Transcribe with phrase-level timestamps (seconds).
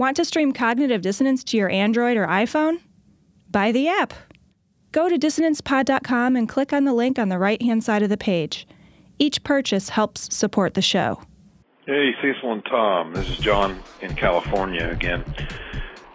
[0.00, 2.80] Want to stream Cognitive Dissonance to your Android or iPhone?
[3.50, 4.14] Buy the app.
[4.92, 8.16] Go to dissonancepod.com and click on the link on the right hand side of the
[8.16, 8.66] page.
[9.18, 11.20] Each purchase helps support the show.
[11.84, 13.12] Hey, Cecil and Tom.
[13.12, 15.22] This is John in California again.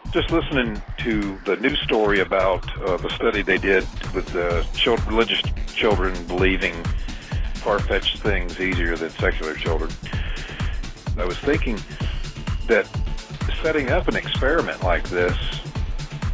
[0.09, 3.83] Just listening to the news story about uh, the study they did
[4.15, 6.73] with the children, religious children believing
[7.53, 9.91] far-fetched things easier than secular children.
[11.19, 11.77] I was thinking
[12.65, 12.89] that
[13.61, 15.37] setting up an experiment like this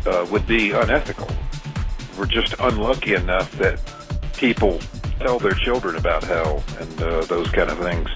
[0.05, 1.29] uh, would be unethical.
[2.17, 3.79] We're just unlucky enough that
[4.35, 4.79] people
[5.19, 8.09] tell their children about hell and uh, those kind of things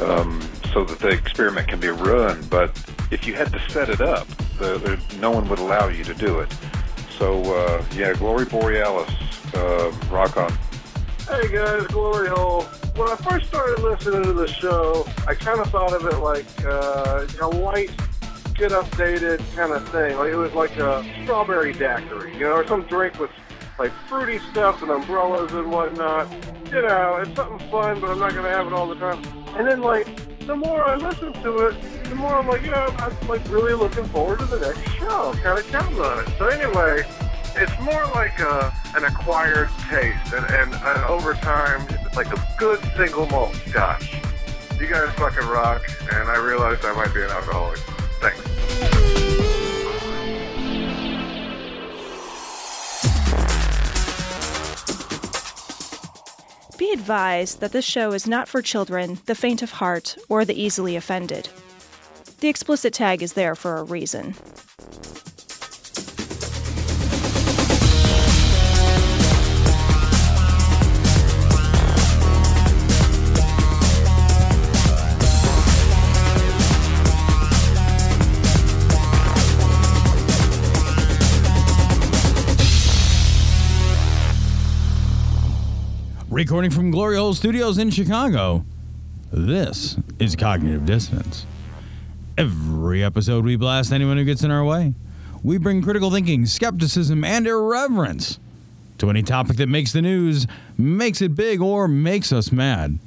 [0.00, 0.40] um,
[0.72, 2.42] so that the experiment can be run.
[2.50, 2.70] But
[3.10, 4.28] if you had to set it up,
[4.58, 6.54] the, the, no one would allow you to do it.
[7.18, 9.10] So, uh, yeah, Glory Borealis,
[9.54, 10.52] uh, rock on.
[11.28, 12.66] Hey guys, Glory Hole.
[12.96, 16.46] When I first started listening to the show, I kind of thought of it like
[16.64, 17.90] uh, a light,
[18.54, 20.16] get updated kind of thing.
[20.16, 23.30] Like it was like a strawberry daiquiri, you know, or some drink with
[23.78, 26.32] like fruity stuff and umbrellas and whatnot.
[26.72, 29.22] You know, it's something fun, but I'm not gonna have it all the time.
[29.58, 30.06] And then like
[30.46, 34.06] the more I listen to it, the more I'm like, yeah, I'm like really looking
[34.06, 35.34] forward to the next show.
[35.42, 36.32] Kind of counting on it.
[36.38, 37.02] So anyway,
[37.56, 42.80] it's more like a, an acquired taste, and, and, and over time, like a good
[42.96, 44.12] single malt scotch.
[44.78, 47.78] You guys fucking rock, and I realized I might be an alcoholic.
[48.20, 48.40] Thanks.
[56.76, 60.60] Be advised that this show is not for children, the faint of heart, or the
[60.60, 61.48] easily offended.
[62.40, 64.34] The explicit tag is there for a reason.
[86.36, 88.62] Recording from Glory Hole Studios in Chicago,
[89.32, 91.46] this is Cognitive Dissonance.
[92.36, 94.92] Every episode, we blast anyone who gets in our way.
[95.42, 98.38] We bring critical thinking, skepticism, and irreverence
[98.98, 102.98] to any topic that makes the news, makes it big, or makes us mad.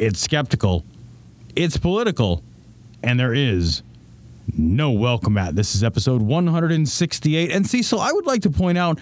[0.00, 0.84] It's skeptical,
[1.54, 2.42] it's political,
[3.00, 3.84] and there is
[4.58, 5.54] no welcome at.
[5.54, 7.52] This is episode 168.
[7.52, 8.98] And Cecil, I would like to point out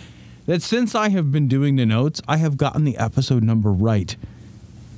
[0.47, 4.15] that since I have been doing the notes, I have gotten the episode number right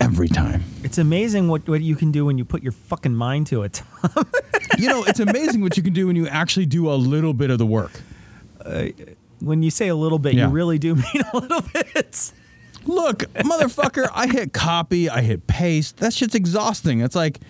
[0.00, 0.64] every time.
[0.82, 3.82] It's amazing what, what you can do when you put your fucking mind to it.
[4.78, 7.50] you know, it's amazing what you can do when you actually do a little bit
[7.50, 7.92] of the work.
[8.64, 8.86] Uh,
[9.40, 10.46] when you say a little bit, Yeah.
[10.46, 12.32] you really do mean a little bit.
[12.84, 15.96] Look, motherfucker, I hit copy, I hit paste.
[15.98, 17.00] That shit's exhausting.
[17.00, 17.40] It's like,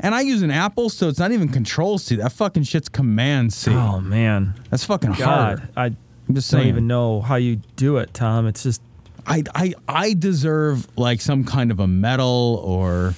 [0.00, 2.16] and I use an Apple, so it's not even Control C.
[2.16, 3.72] That fucking shit's Command C.
[3.72, 5.68] Oh man, That's fucking God, hard.
[5.76, 5.96] I
[6.28, 6.68] I'm just don't saying.
[6.68, 8.46] even know how you do it, Tom.
[8.46, 8.82] It's just
[9.26, 13.14] I, I, I deserve like some kind of a medal or.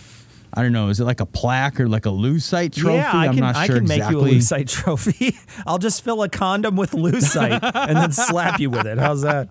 [0.53, 0.89] I don't know.
[0.89, 2.97] Is it like a plaque or like a lucite trophy?
[2.97, 3.13] yeah.
[3.15, 4.17] I I'm can not I can exactly.
[4.17, 5.37] make you a lucite trophy.
[5.67, 8.99] I'll just fill a condom with lucite and then slap you with it.
[8.99, 9.49] How's that?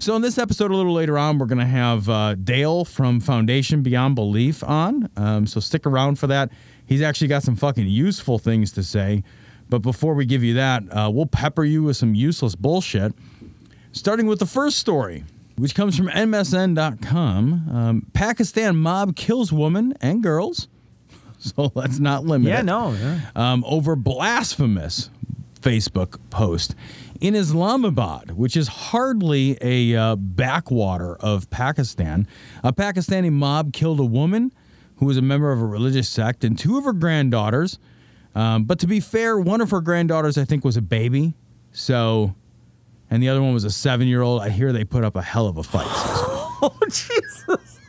[0.00, 3.20] So in this episode, a little later on, we're going to have uh, Dale from
[3.20, 5.10] Foundation Beyond Belief on.
[5.18, 6.50] Um, so stick around for that.
[6.86, 9.22] He's actually got some fucking useful things to say.
[9.72, 13.14] But before we give you that, uh, we'll pepper you with some useless bullshit.
[13.92, 15.24] Starting with the first story,
[15.56, 17.68] which comes from MSN.com.
[17.74, 20.68] Um, Pakistan mob kills woman and girls.
[21.38, 22.92] So let's not limit Yeah, it no.
[22.92, 23.20] Yeah.
[23.34, 25.10] um, over blasphemous
[25.60, 26.76] Facebook post
[27.20, 32.28] in Islamabad, which is hardly a uh, backwater of Pakistan.
[32.62, 34.52] A Pakistani mob killed a woman
[34.98, 37.80] who was a member of a religious sect and two of her granddaughters.
[38.34, 41.34] Um, but to be fair, one of her granddaughters, I think, was a baby.
[41.72, 42.34] So,
[43.10, 44.40] and the other one was a seven year old.
[44.42, 45.86] I hear they put up a hell of a fight.
[46.64, 47.80] Oh Jesus.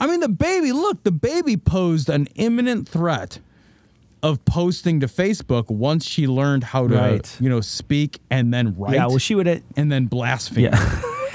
[0.00, 3.38] I mean, the baby, look, the baby posed an imminent threat
[4.24, 7.36] of posting to Facebook once she learned how to, Right.
[7.40, 9.06] you know, speak and then write Yeah.
[9.06, 10.64] Well, she would and then blaspheme.
[10.64, 11.02] Yeah.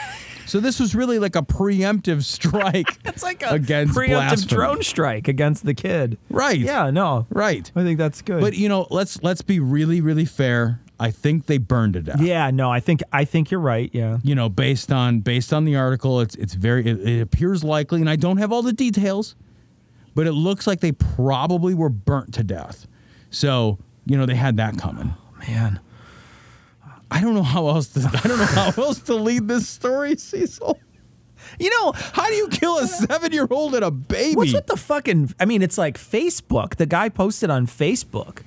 [0.45, 2.97] So this was really like a preemptive strike.
[3.05, 4.49] It's like a Against preemptive blasphemy.
[4.49, 6.17] drone strike against the kid.
[6.29, 6.57] right.
[6.57, 6.89] Yeah.
[6.89, 7.27] No.
[7.29, 7.71] Right.
[7.75, 8.41] I think that's good.
[8.41, 10.79] But you know, let's let's be really really fair.
[10.99, 12.21] I think they burned it death.
[12.21, 12.49] yeah.
[12.51, 12.71] No.
[12.71, 13.89] I think I think you're right.
[13.93, 14.17] Yeah.
[14.23, 17.99] You know, based on based on the article, it's it's very it, it appears likely,
[18.01, 19.35] and I don't have all the details,
[20.15, 22.87] but it looks like they probably were burnt to death.
[23.31, 25.13] So you know they had that coming.
[25.17, 25.79] Oh, man.
[27.13, 30.17] I don't know how else to I don't know how else to lead this story,
[30.17, 30.79] Cecil.
[31.59, 34.35] You know, How do you kill a seven year old and a baby?
[34.35, 35.35] What's with the fucking?
[35.39, 36.77] I mean, it's like Facebook.
[36.77, 38.39] The guy posted on Facebook.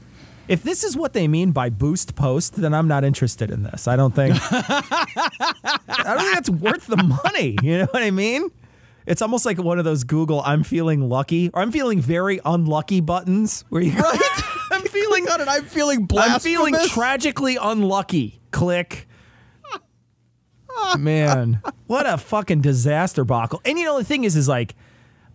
[0.48, 3.86] If this is what they mean by boost post, then I'm not interested in this.
[3.86, 4.36] I don't think.
[4.50, 5.74] I
[6.04, 7.56] don't think that's worth the money.
[7.62, 8.50] You know what I mean?
[9.06, 13.00] It's almost like one of those Google "I'm feeling lucky" or "I'm feeling very unlucky"
[13.00, 14.18] buttons, where you Right?
[14.72, 15.48] I'm feeling on it.
[15.48, 18.35] I'm feeling I'm feeling tragically unlucky.
[18.50, 19.06] Click.
[20.98, 23.60] Man, what a fucking disaster buckle.
[23.64, 24.74] And you know the thing is is like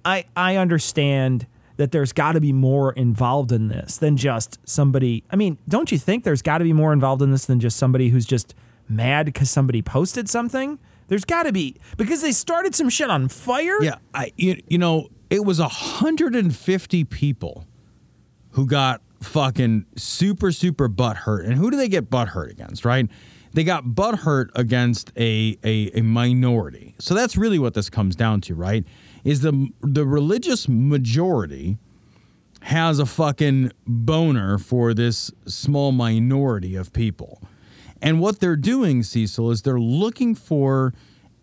[0.05, 1.47] I I understand
[1.77, 5.23] that there's got to be more involved in this than just somebody.
[5.31, 7.77] I mean, don't you think there's got to be more involved in this than just
[7.77, 8.53] somebody who's just
[8.87, 10.77] mad cuz somebody posted something?
[11.07, 13.81] There's got to be because they started some shit on fire.
[13.81, 17.65] Yeah, I you, you know, it was 150 people
[18.51, 21.45] who got fucking super super butt hurt.
[21.45, 23.07] And who do they get butt hurt against, right?
[23.53, 26.95] They got butt hurt against a, a a minority.
[26.99, 28.85] So that's really what this comes down to, right?
[29.23, 31.77] Is the the religious majority
[32.61, 37.41] has a fucking boner for this small minority of people.
[38.01, 40.93] And what they're doing, Cecil, is they're looking for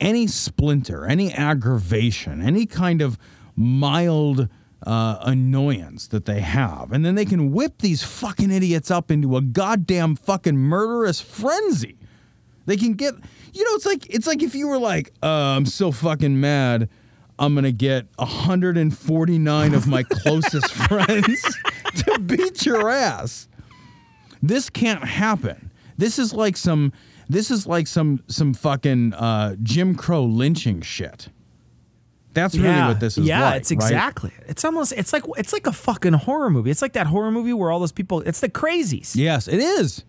[0.00, 3.18] any splinter, any aggravation, any kind of
[3.56, 4.48] mild
[4.86, 6.92] uh, annoyance that they have.
[6.92, 11.96] And then they can whip these fucking idiots up into a goddamn fucking murderous frenzy.
[12.66, 13.14] They can get,
[13.52, 16.88] you know, it's like it's like if you were like, uh, I'm so fucking mad,
[17.38, 21.42] I'm gonna get 149 of my closest friends
[21.96, 23.48] to beat your ass.
[24.42, 25.70] This can't happen.
[25.96, 26.92] This is like some.
[27.30, 31.28] This is like some some fucking uh, Jim Crow lynching shit.
[32.38, 33.60] That's really yeah, what this is yeah, like.
[33.60, 33.76] it's right?
[33.76, 34.32] exactly.
[34.46, 36.70] It's almost it's like it's like a fucking horror movie.
[36.70, 38.20] It's like that horror movie where all those people.
[38.20, 39.16] It's the crazies.
[39.16, 40.04] Yes, it is.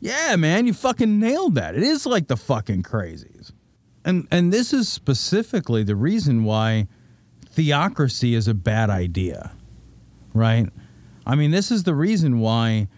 [0.00, 1.74] Yeah, man, you fucking nailed that.
[1.74, 3.50] It is like the fucking crazies.
[4.04, 6.86] And and this is specifically the reason why
[7.50, 9.52] theocracy is a bad idea.
[10.32, 10.68] Right?
[11.26, 12.88] I mean, this is the reason why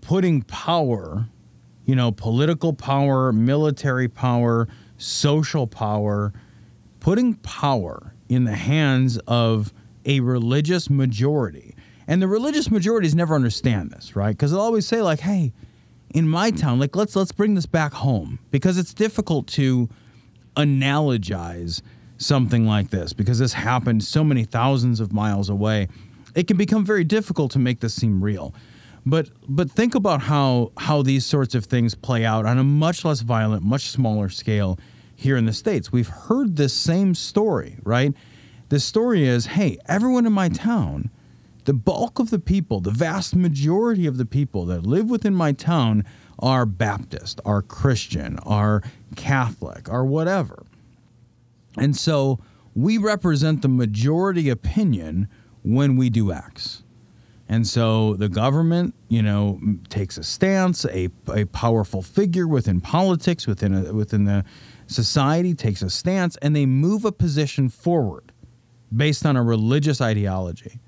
[0.00, 1.28] putting power,
[1.84, 6.32] you know, political power, military power, social power,
[7.02, 9.72] putting power in the hands of
[10.06, 11.74] a religious majority.
[12.06, 14.30] And the religious majorities never understand this, right?
[14.30, 15.52] Because they'll always say, like, hey,
[16.14, 18.38] in my town, like let's let's bring this back home.
[18.52, 19.88] Because it's difficult to
[20.56, 21.82] analogize
[22.18, 25.88] something like this because this happened so many thousands of miles away.
[26.36, 28.54] It can become very difficult to make this seem real.
[29.04, 33.04] But but think about how how these sorts of things play out on a much
[33.04, 34.78] less violent, much smaller scale
[35.14, 35.92] here in the States.
[35.92, 38.14] We've heard this same story, right?
[38.68, 41.10] The story is, hey, everyone in my town,
[41.64, 45.52] the bulk of the people, the vast majority of the people that live within my
[45.52, 46.04] town
[46.38, 48.82] are Baptist, are Christian, are
[49.14, 50.64] Catholic, are whatever.
[51.76, 52.40] And so
[52.74, 55.28] we represent the majority opinion
[55.62, 56.82] when we do X.
[57.48, 59.60] And so the government, you know,
[59.90, 64.44] takes a stance, a, a powerful figure within politics, within, a, within the
[64.86, 68.32] society takes a stance, and they move a position forward
[68.94, 70.80] based on a religious ideology.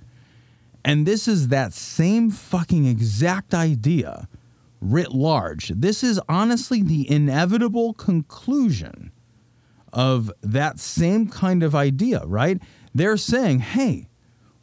[0.85, 4.29] And this is that same fucking exact idea
[4.81, 5.69] writ large.
[5.69, 9.11] This is honestly the inevitable conclusion
[9.93, 12.61] of that same kind of idea, right?
[12.95, 14.09] They're saying, hey,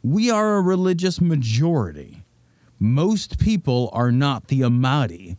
[0.02, 2.22] we are a religious majority.
[2.78, 5.36] Most people are not the Ahmadi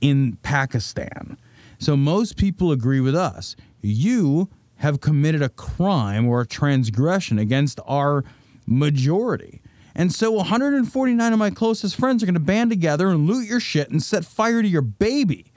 [0.00, 1.38] in Pakistan.
[1.84, 3.56] So most people agree with us.
[3.82, 8.24] You have committed a crime or a transgression against our
[8.66, 9.60] majority.
[9.94, 13.60] And so 149 of my closest friends are going to band together and loot your
[13.60, 15.52] shit and set fire to your baby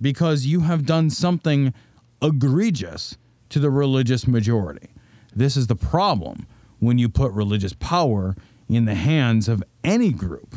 [0.00, 1.72] because you have done something
[2.20, 3.16] egregious
[3.50, 4.88] to the religious majority.
[5.34, 6.48] This is the problem
[6.80, 8.34] when you put religious power
[8.68, 10.56] in the hands of any group.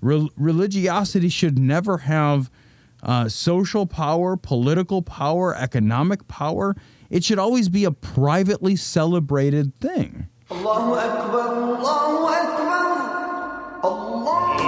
[0.00, 2.50] Rel- religiosity should never have
[3.02, 6.76] uh, social power, political power, economic power.
[7.08, 10.28] It should always be a privately celebrated thing.
[10.50, 14.60] Allahu Akbar, Allahu Akbar, Allah.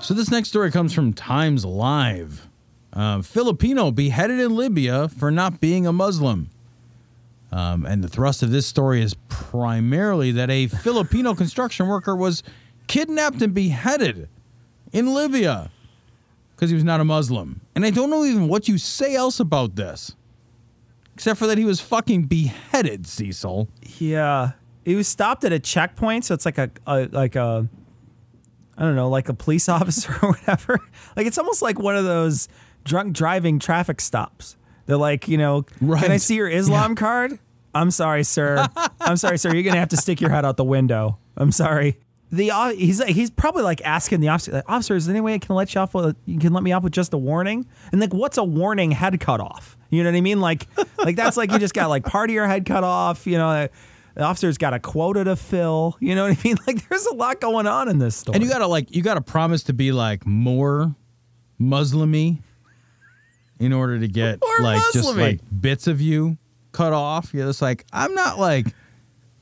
[0.00, 2.46] So, this next story comes from Times Live.
[2.94, 6.48] Uh, Filipino beheaded in Libya for not being a Muslim.
[7.50, 12.42] Um, and the thrust of this story is primarily that a Filipino construction worker was
[12.86, 14.28] kidnapped and beheaded
[14.92, 15.70] in Libya
[16.54, 17.60] because he was not a Muslim.
[17.74, 20.14] And I don't know even what you say else about this,
[21.14, 23.68] except for that he was fucking beheaded, Cecil.
[23.98, 24.52] Yeah,
[24.84, 27.68] he was stopped at a checkpoint, so it's like a, a like a
[28.76, 30.78] I don't know, like a police officer or whatever.
[31.16, 32.48] Like it's almost like one of those
[32.84, 34.56] drunk driving traffic stops.
[34.86, 37.38] They're like, you know, can I see your Islam card?
[37.74, 38.66] I'm sorry, sir.
[39.00, 39.52] I'm sorry, sir.
[39.52, 41.18] You're gonna have to stick your head out the window.
[41.36, 41.98] I'm sorry.
[42.30, 45.34] The uh, he's he's probably like asking the officer, like, officer, is there any way
[45.34, 45.94] I can let you off?
[45.94, 47.66] With, you can let me off with just a warning?
[47.92, 49.76] And like, what's a warning head cut off?
[49.90, 50.40] You know what I mean?
[50.40, 50.66] Like,
[50.98, 53.26] like that's like you just got like part of your head cut off.
[53.26, 53.68] You know,
[54.14, 55.96] the officer's got a quota to fill.
[56.00, 56.56] You know what I mean?
[56.66, 58.36] Like, there's a lot going on in this story.
[58.36, 60.94] And you gotta like you gotta promise to be like more
[61.60, 62.38] Muslimy
[63.58, 65.22] in order to get More like just Muslim-y.
[65.22, 66.36] like bits of you
[66.72, 67.32] cut off.
[67.32, 68.66] You're just like, I'm not like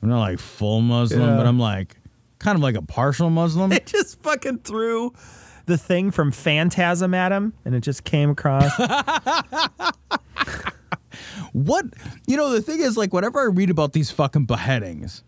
[0.01, 1.35] I'm not like full Muslim, Yeah.
[1.37, 1.95] but I'm like
[2.39, 3.71] kind of like a partial Muslim.
[3.73, 5.13] it just fucking threw
[5.65, 8.69] the thing from Phantasm at him, and it just came across.
[11.53, 11.85] what
[12.27, 15.23] you know the thing is like whenever i read about these fucking beheadings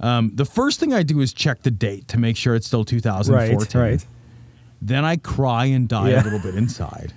[0.00, 2.84] um, the first thing i do is check the date to make sure it's still
[2.84, 4.06] 2014 right, right.
[4.80, 6.22] then i cry and die Yeah.
[6.22, 7.12] a little bit inside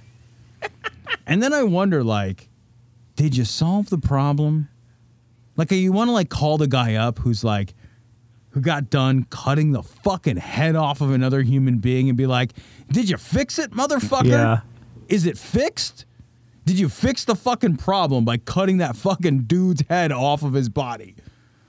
[1.28, 2.50] and then i wonder like
[3.16, 4.70] did you solve the problem
[5.58, 7.74] like you want to like call the guy up who's like
[8.51, 12.54] who got done cutting the fucking head off of another human being and be like
[12.92, 14.60] did you fix it motherfucker Yeah.
[15.08, 16.06] is it fixed
[16.66, 20.70] did you fix the fucking problem by cutting that fucking dude's head off of his
[20.70, 21.16] body?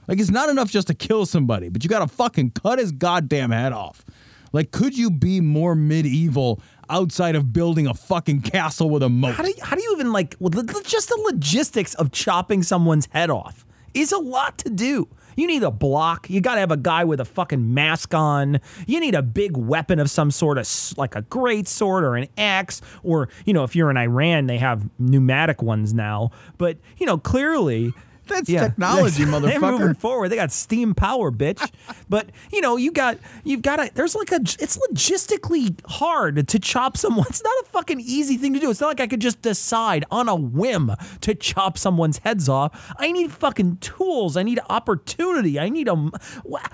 [0.07, 3.51] Like, it's not enough just to kill somebody, but you gotta fucking cut his goddamn
[3.51, 4.05] head off.
[4.53, 9.35] Like, could you be more medieval outside of building a fucking castle with a moat?
[9.35, 10.37] How do you, how do you even like
[10.85, 15.09] just the logistics of chopping someone's head off is a lot to do.
[15.37, 16.29] You need a block.
[16.29, 18.61] You got to have a guy with a fucking mask on.
[18.87, 20.69] You need a big weapon of some sort of
[20.99, 24.59] like a great sword or an axe or you know if you're in Iran they
[24.59, 26.31] have pneumatic ones now.
[26.59, 27.95] But you know clearly
[28.31, 29.43] That's technology, motherfucker.
[29.61, 30.29] They're moving forward.
[30.31, 31.71] They got steam power, bitch.
[32.09, 36.59] but you know, you got you've got a there's like a it's logistically hard to
[36.59, 37.27] chop someone.
[37.29, 38.71] It's not a fucking easy thing to do.
[38.71, 42.93] It's not like I could just decide on a whim to chop someone's heads off.
[42.99, 44.37] I need fucking tools.
[44.37, 45.59] I need opportunity.
[45.59, 46.11] I need a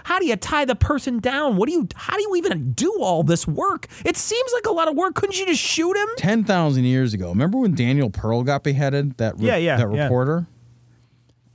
[0.04, 1.56] how do you tie the person down?
[1.56, 3.86] What do you how do you even do all this work?
[4.04, 5.14] It seems like a lot of work.
[5.14, 6.08] Couldn't you just shoot him?
[6.18, 7.28] 10,000 years ago.
[7.30, 9.16] Remember when Daniel Pearl got beheaded?
[9.18, 10.08] That re- Yeah, yeah, that yeah.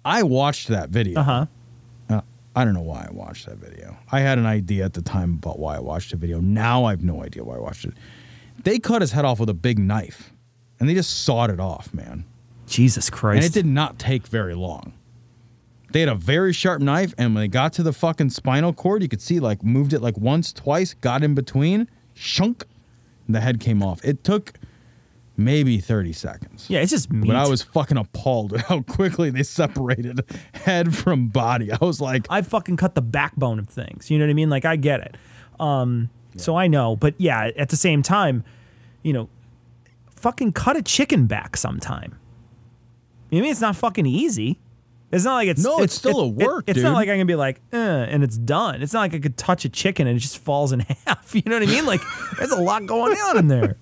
[0.03, 1.19] I watched that video.
[1.19, 1.45] Uh-huh.
[2.09, 2.21] Uh,
[2.55, 3.97] I don't know why I watched that video.
[4.11, 6.39] I had an idea at the time about why I watched the video.
[6.39, 7.93] Now I have no idea why I watched it.
[8.63, 10.31] They cut his head off with a big knife
[10.79, 12.25] and they just sawed it off, man.
[12.67, 13.45] Jesus Christ.
[13.45, 14.93] And it did not take very long.
[15.91, 19.01] They had a very sharp knife, and when they got to the fucking spinal cord,
[19.01, 22.63] you could see like moved it like once, twice, got in between, shunk,
[23.27, 24.03] and the head came off.
[24.03, 24.53] It took
[25.37, 26.65] maybe 30 seconds.
[26.69, 27.27] Yeah, it's just meat.
[27.27, 30.23] But I was fucking appalled at how quickly they separated
[30.53, 31.71] head from body.
[31.71, 34.09] I was like, I fucking cut the backbone of things.
[34.11, 34.49] You know what I mean?
[34.49, 35.17] Like I get it.
[35.59, 38.43] Um, so I know, but yeah, at the same time,
[39.03, 39.29] you know,
[40.15, 42.15] fucking cut a chicken back sometime.
[43.29, 44.59] You know I mean it's not fucking easy.
[45.11, 46.83] It's not like it's No, it's still a it- work, it's dude.
[46.85, 48.81] not like I can be like, eh, and it's done.
[48.81, 51.35] It's not like I could touch a chicken and it just falls in half.
[51.35, 51.85] You know what I mean?
[51.85, 52.01] Like
[52.37, 53.75] there's a lot going on in there.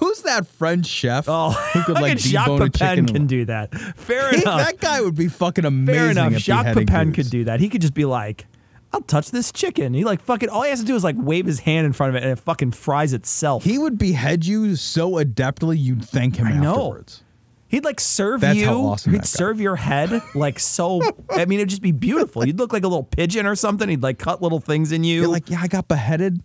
[0.00, 3.06] Who's that French chef Oh, who could like Jacques Pepin chicken?
[3.06, 3.74] can do that.
[3.96, 4.58] Fair He- enough.
[4.60, 5.94] that guy would be fucking amazing.
[5.94, 6.32] Fair enough.
[6.40, 7.60] Jacques Pepin could do that.
[7.60, 8.46] He could just be like,
[8.92, 9.92] I'll touch this chicken.
[9.92, 12.16] He like fucking all he has to do is like wave his hand in front
[12.16, 13.62] of it and it fucking fries itself.
[13.64, 16.70] He would behead you so adeptly you'd thank him I know.
[16.70, 17.22] afterwards.
[17.70, 18.66] He'd like serve That's you.
[18.70, 21.02] awesome He'd serve your head like so.
[21.30, 22.46] I mean, it'd just be beautiful.
[22.46, 23.90] You'd look like a little pigeon or something.
[23.90, 25.20] He'd like cut little things in you.
[25.20, 26.40] You're like, yeah, I got beheaded,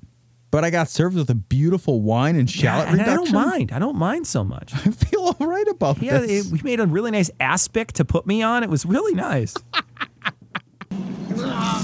[0.54, 3.72] but I got served with a beautiful wine and yeah, shallot and I don't mind.
[3.72, 4.72] I don't mind so much.
[4.86, 6.46] I feel all right about Yeah, this.
[6.46, 8.62] it, we made a really nice aspic to put me on.
[8.62, 9.56] It was really nice.
[11.32, 11.80] A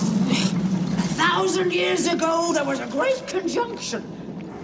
[1.18, 4.04] thousand years ago, there was a great conjunction.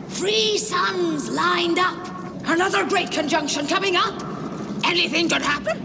[0.10, 1.98] Three suns lined up.
[2.46, 4.22] Another great conjunction coming up.
[4.86, 5.80] Anything could happen.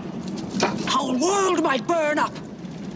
[0.58, 2.34] The whole world might burn up.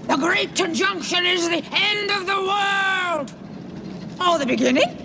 [0.06, 3.32] The great conjunction is the end of the world.
[4.20, 5.00] Oh, the beginning?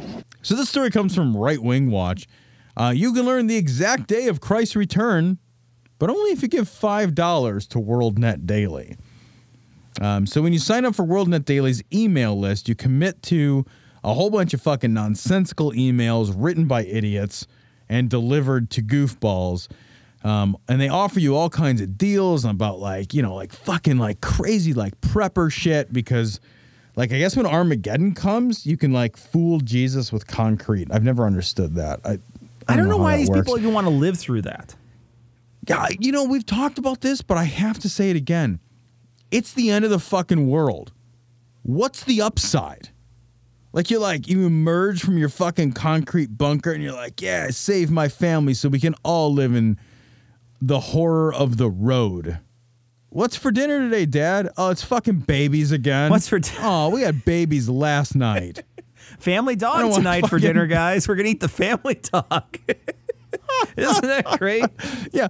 [0.50, 2.28] So this story comes from Right Wing Watch.
[2.76, 5.38] Uh, you can learn the exact day of Christ's return,
[6.00, 8.98] but only if you give five dollars to WorldNetDaily.
[10.02, 13.64] Um, so when you sign up for WorldNetDaily's email list, you commit to
[14.04, 17.46] a whole bunch of fucking nonsensical emails written by idiots
[17.88, 19.68] and delivered to goofballs.
[20.24, 24.00] Um, and they offer you all kinds of deals about like, you know, like fucking
[24.00, 26.40] like crazy like prepper shit because
[27.00, 30.90] like I guess when Armageddon comes, you can like fool Jesus with concrete.
[30.92, 32.02] I've never understood that.
[32.04, 32.20] I
[32.68, 33.40] I don't know, how why these works.
[33.40, 34.76] people even want to live through that.
[35.66, 38.60] Yeah, you know, we've talked about this, but I have to say it again.
[39.32, 40.92] It's the end of the fucking world.
[41.64, 42.90] What's the upside?
[43.72, 47.52] Like you're like you emerge from your fucking concrete bunker and you're like, yeah, I
[47.52, 49.78] saved my family so we can all live in
[50.62, 52.40] the horror of the road.
[53.12, 54.50] What's for dinner today, Dad?
[54.58, 56.12] Oh, it's fucking babies again.
[56.12, 56.60] What's for dinner?
[56.62, 58.64] Oh, we had babies last night.
[59.20, 61.08] Family dog tonight for dinner, guys.
[61.08, 62.58] We're gonna eat the family dog.
[63.78, 64.66] Isn't that great?
[65.12, 65.30] yeah.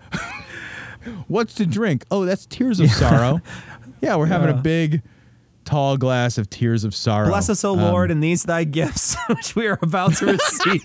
[1.28, 2.04] What's to drink?
[2.12, 3.40] Oh, that's tears of sorrow.
[4.02, 5.02] Yeah, we're having a big,
[5.64, 7.30] tall glass of tears of sorrow.
[7.30, 10.84] Bless us, O Um, Lord, and these thy gifts which we are about to receive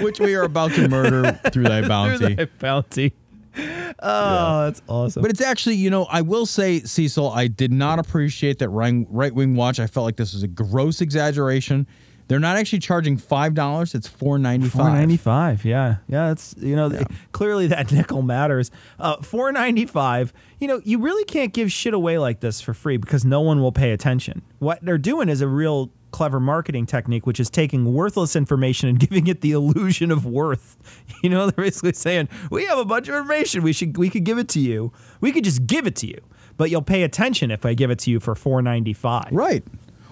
[0.00, 2.34] which we are about to murder through thy through bounty.
[2.34, 3.12] thy bounty.
[4.04, 5.22] Oh, that's awesome.
[5.22, 9.34] But it's actually, you know, I will say, Cecil, I did not appreciate that right
[9.34, 9.78] wing watch.
[9.78, 11.86] I felt like this was a gross exaggeration.
[12.28, 14.94] They're not actually charging five dollars; it's four ninety Four five.
[14.94, 15.64] ninety five.
[15.64, 16.30] Yeah, yeah.
[16.32, 16.90] It's you know
[17.32, 18.70] clearly that nickel matters.
[18.98, 20.32] Uh, Four ninety five.
[20.58, 23.60] You know you really can't give shit away like this for free because no one
[23.60, 24.42] will pay attention.
[24.60, 28.98] What they're doing is a real clever marketing technique, which is taking worthless information and
[29.08, 30.76] giving it the illusion of worth.
[31.22, 33.62] You know, they're basically saying we have a bunch of information.
[33.62, 34.92] We should we could give it to you.
[35.20, 36.18] We could just give it to you,
[36.56, 39.28] but you'll pay attention if I give it to you for four ninety five.
[39.30, 39.62] Right.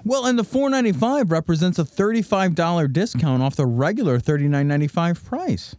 [0.04, 4.20] Well, and the four ninety five represents a thirty five dollar discount off the regular
[4.20, 5.74] thirty nine ninety five price.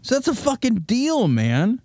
[0.00, 1.82] So that's a fucking deal, man.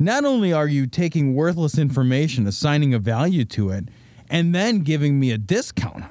[0.00, 3.88] Not only are you taking worthless information, assigning a value to it,
[4.28, 6.04] and then giving me a discount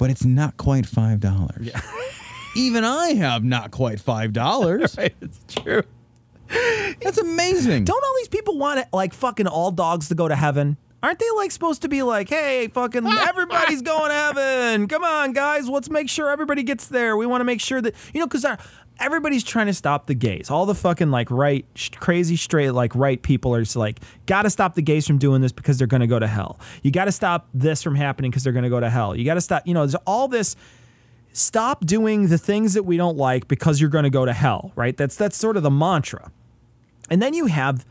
[0.00, 1.70] but it's not quite five dollars.
[2.56, 4.96] Even I have not quite five dollars.
[4.98, 5.82] right, It's true.
[7.00, 7.84] That's amazing.
[7.84, 10.76] Don't all these people want it, like fucking all dogs to go to heaven?
[11.02, 14.88] Aren't they like supposed to be like, hey, fucking everybody's going to heaven?
[14.88, 17.16] Come on, guys, let's make sure everybody gets there.
[17.16, 18.44] We want to make sure that you know, because
[19.00, 20.50] everybody's trying to stop the gays.
[20.50, 24.42] All the fucking like right, sh- crazy straight like right people are just like, got
[24.42, 26.60] to stop the gays from doing this because they're to go to hell.
[26.82, 29.16] You got to stop this from happening because they're to go to hell.
[29.16, 29.66] You got to stop.
[29.66, 30.54] You know, there's all this
[31.32, 34.96] stop doing the things that we don't like because you're to go to hell, right?
[34.96, 36.30] That's that's sort of the mantra.
[37.08, 37.84] And then you have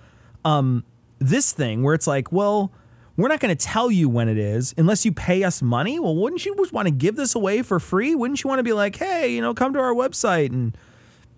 [0.45, 0.84] um,
[1.19, 2.72] this thing where it's like, well,
[3.17, 6.00] we're not going to tell you when it is unless you pay us money.
[6.00, 8.15] Well, wouldn't you want to give this away for free?
[8.15, 10.78] Wouldn't you want to be like, hey, you know, come to our website and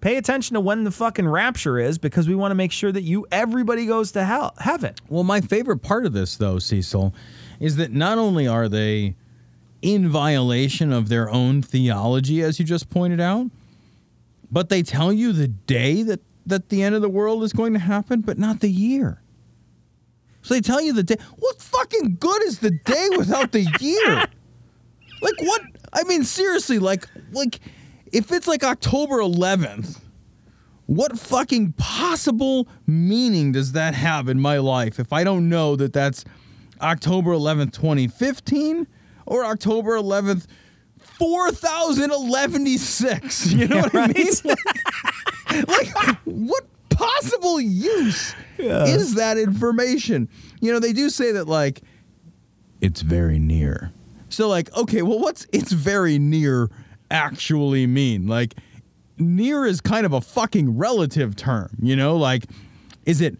[0.02, 3.04] pay attention to when the fucking rapture is because we want to make sure that
[3.04, 4.94] you everybody goes to hell heaven.
[5.08, 7.14] Well, my favorite part of this, though, Cecil,
[7.60, 9.16] is that not only are they
[9.82, 13.48] in violation of their own theology, as you just pointed out,
[14.52, 17.74] but they tell you the day that, that the end of the world is going
[17.74, 19.22] to happen, but not the year.
[20.42, 21.18] So they tell you the day.
[21.38, 24.26] What fucking good is the day without the year?
[25.24, 25.62] Like what?
[25.94, 27.60] I mean, seriously, like like
[28.12, 30.00] if it's like October 11th,
[30.86, 35.94] what fucking possible meaning does that have in my life if I don't know that
[35.94, 36.26] that's
[36.82, 38.88] October 11th, 2015
[39.26, 40.46] or October 11th,
[41.20, 43.56] 4011-6?
[43.58, 44.28] You know what I mean?
[45.68, 45.90] like,
[46.26, 50.30] what possible use is that information?
[50.60, 51.82] You know, they do say that, like,
[52.80, 53.92] it's very near.
[54.30, 56.70] So, like, okay, well, what's it's very near
[57.12, 58.28] actually mean?
[58.28, 58.56] Like,
[59.18, 62.18] near is kind of a fucking relative term, you know?
[62.18, 62.46] Like,
[63.06, 63.38] is it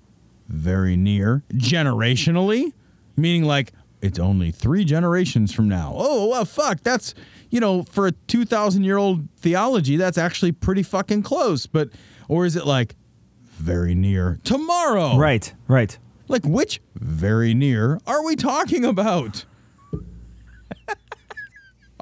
[0.48, 2.74] very near generationally?
[3.18, 5.94] Meaning, like, it's only three generations from now.
[5.96, 6.82] Oh, well, fuck.
[6.82, 7.14] That's,
[7.50, 11.68] you know, for a 2,000 year old theology, that's actually pretty fucking close.
[11.68, 11.90] But,
[12.28, 12.96] or is it like
[13.44, 15.18] very near tomorrow?
[15.18, 15.98] Right, right.
[16.28, 19.46] Like, which very near are we talking about?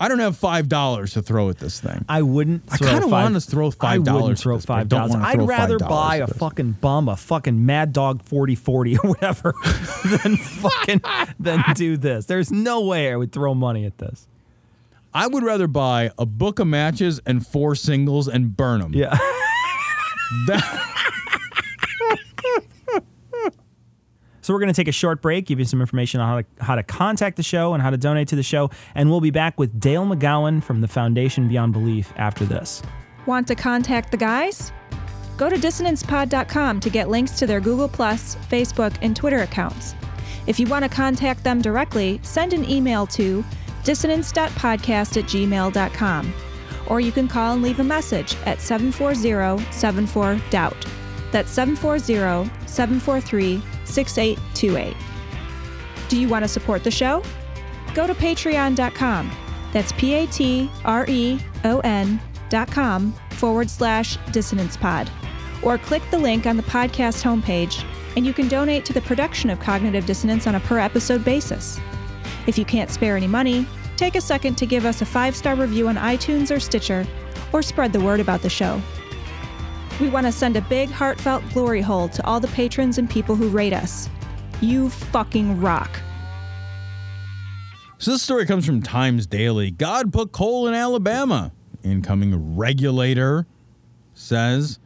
[0.01, 2.05] I don't have five dollars to throw at this thing.
[2.07, 2.63] I wouldn't.
[2.71, 5.25] I wanna throw $5 wouldn't throw this, but I five don't dollars.
[5.25, 9.53] I'd rather buy a fucking bum, a fucking Mad Dog forty forty or whatever,
[10.23, 11.01] than fucking
[11.37, 12.25] than do this.
[12.25, 14.25] There's no way I would throw money at this.
[15.13, 18.93] I would rather buy a book of matches and four singles and burn them.
[18.93, 19.17] Yeah.
[20.45, 20.61] That,
[24.49, 26.65] So we're going to take a short break, give you some information on how to,
[26.65, 29.29] how to contact the show and how to donate to the show, and we'll be
[29.29, 32.81] back with Dale McGowan from the Foundation Beyond Belief after this.
[33.27, 34.71] Want to contact the guys?
[35.37, 39.93] Go to dissonancepod.com to get links to their Google, Plus, Facebook, and Twitter accounts.
[40.47, 43.45] If you want to contact them directly, send an email to
[43.83, 46.33] dissonance.podcast at gmail.com.
[46.87, 50.87] Or you can call and leave a message at 740 74 Doubt.
[51.31, 54.95] That's 740 743 6828.
[56.07, 57.23] Do you want to support the show?
[57.93, 59.31] Go to patreon.com.
[59.71, 65.09] That's P A T R E O N dot com forward slash dissonance pod.
[65.61, 69.49] Or click the link on the podcast homepage and you can donate to the production
[69.49, 71.79] of Cognitive Dissonance on a per episode basis.
[72.47, 75.55] If you can't spare any money, take a second to give us a five star
[75.55, 77.05] review on iTunes or Stitcher,
[77.53, 78.81] or spread the word about the show.
[79.99, 83.35] We want to send a big, heartfelt glory hole to all the patrons and people
[83.35, 84.09] who rate us.
[84.61, 85.89] You fucking rock.
[87.97, 89.71] So this story comes from Times Daily.
[89.71, 91.51] God put coal in Alabama.
[91.83, 93.45] Incoming regulator
[94.13, 94.79] says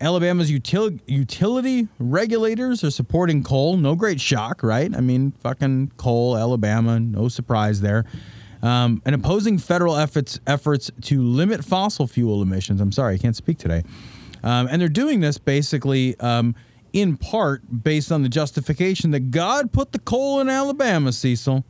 [0.00, 3.76] Alabama's util- utility regulators are supporting coal.
[3.76, 4.94] No great shock, right?
[4.94, 8.04] I mean, fucking coal, Alabama, no surprise there.
[8.62, 12.80] Um, and opposing federal efforts efforts to limit fossil fuel emissions.
[12.80, 13.82] I'm sorry, I can't speak today.
[14.44, 16.54] Um, and they're doing this basically um,
[16.92, 21.64] in part based on the justification that God put the coal in Alabama, Cecil.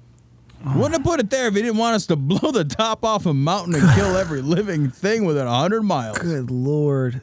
[0.75, 3.27] Wouldn't have put it there if he didn't want us to blow the top off
[3.27, 6.19] a mountain and kill every living thing within 100 miles.
[6.19, 7.21] Good lord.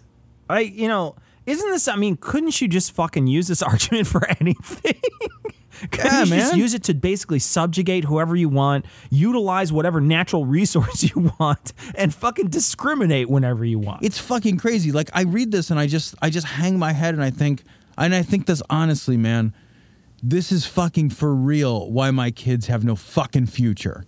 [0.49, 4.27] I you know, isn't this I mean, couldn't you just fucking use this argument for
[4.39, 5.01] anything?
[5.97, 11.03] Yeah, you just use it to basically subjugate whoever you want, utilize whatever natural resource
[11.03, 14.03] you want, and fucking discriminate whenever you want?
[14.03, 14.91] It's fucking crazy.
[14.91, 17.63] Like I read this and I just I just hang my head and I think
[17.97, 19.53] and I think this honestly, man.
[20.23, 24.05] This is fucking for real why my kids have no fucking future.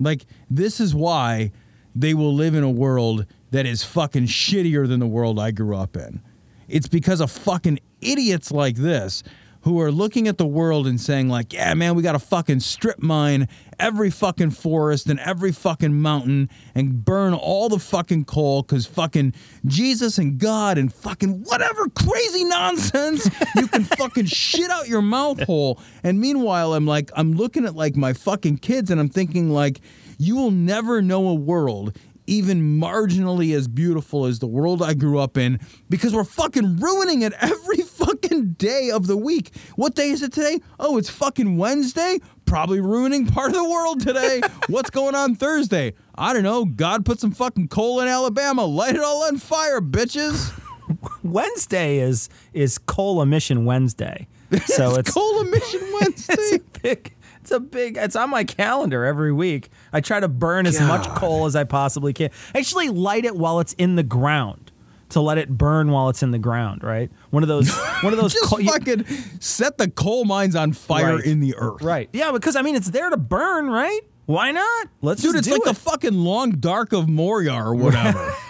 [0.00, 1.52] Like this is why
[1.94, 5.76] they will live in a world that is fucking shittier than the world I grew
[5.76, 6.22] up in.
[6.68, 9.22] It's because of fucking idiots like this
[9.62, 12.60] who are looking at the world and saying like, "Yeah, man, we got to fucking
[12.60, 13.48] strip mine
[13.78, 19.32] every fucking forest and every fucking mountain and burn all the fucking coal cuz fucking
[19.64, 25.42] Jesus and God and fucking whatever crazy nonsense you can fucking shit out your mouth
[25.44, 29.50] hole." And meanwhile, I'm like I'm looking at like my fucking kids and I'm thinking
[29.50, 29.80] like
[30.18, 31.96] you will never know a world
[32.26, 37.22] even marginally as beautiful as the world I grew up in because we're fucking ruining
[37.22, 39.54] it every fucking day of the week.
[39.76, 40.60] What day is it today?
[40.78, 42.18] Oh, it's fucking Wednesday?
[42.44, 44.42] Probably ruining part of the world today.
[44.68, 45.94] What's going on Thursday?
[46.14, 46.64] I don't know.
[46.64, 48.64] God put some fucking coal in Alabama.
[48.64, 50.58] Light it all on fire, bitches.
[51.22, 54.26] Wednesday is is coal emission Wednesday.
[54.66, 56.34] So it's coal emission Wednesday.
[56.36, 57.21] it's a big it's
[57.52, 59.70] a big it's on my calendar every week.
[59.92, 62.30] I try to burn as much coal as I possibly can.
[62.54, 64.70] Actually light it while it's in the ground
[65.10, 67.10] to let it burn while it's in the ground, right?
[67.30, 67.70] One of those
[68.02, 69.04] one of those Just coal- you- fucking
[69.40, 71.24] set the coal mines on fire Right.
[71.26, 71.82] in the earth.
[71.82, 72.08] Right.
[72.12, 74.00] Yeah, because I mean it's there to burn, right?
[74.26, 74.88] Why not?
[75.02, 78.18] Let's do it Dude, it's like the fucking long dark of Moria or whatever.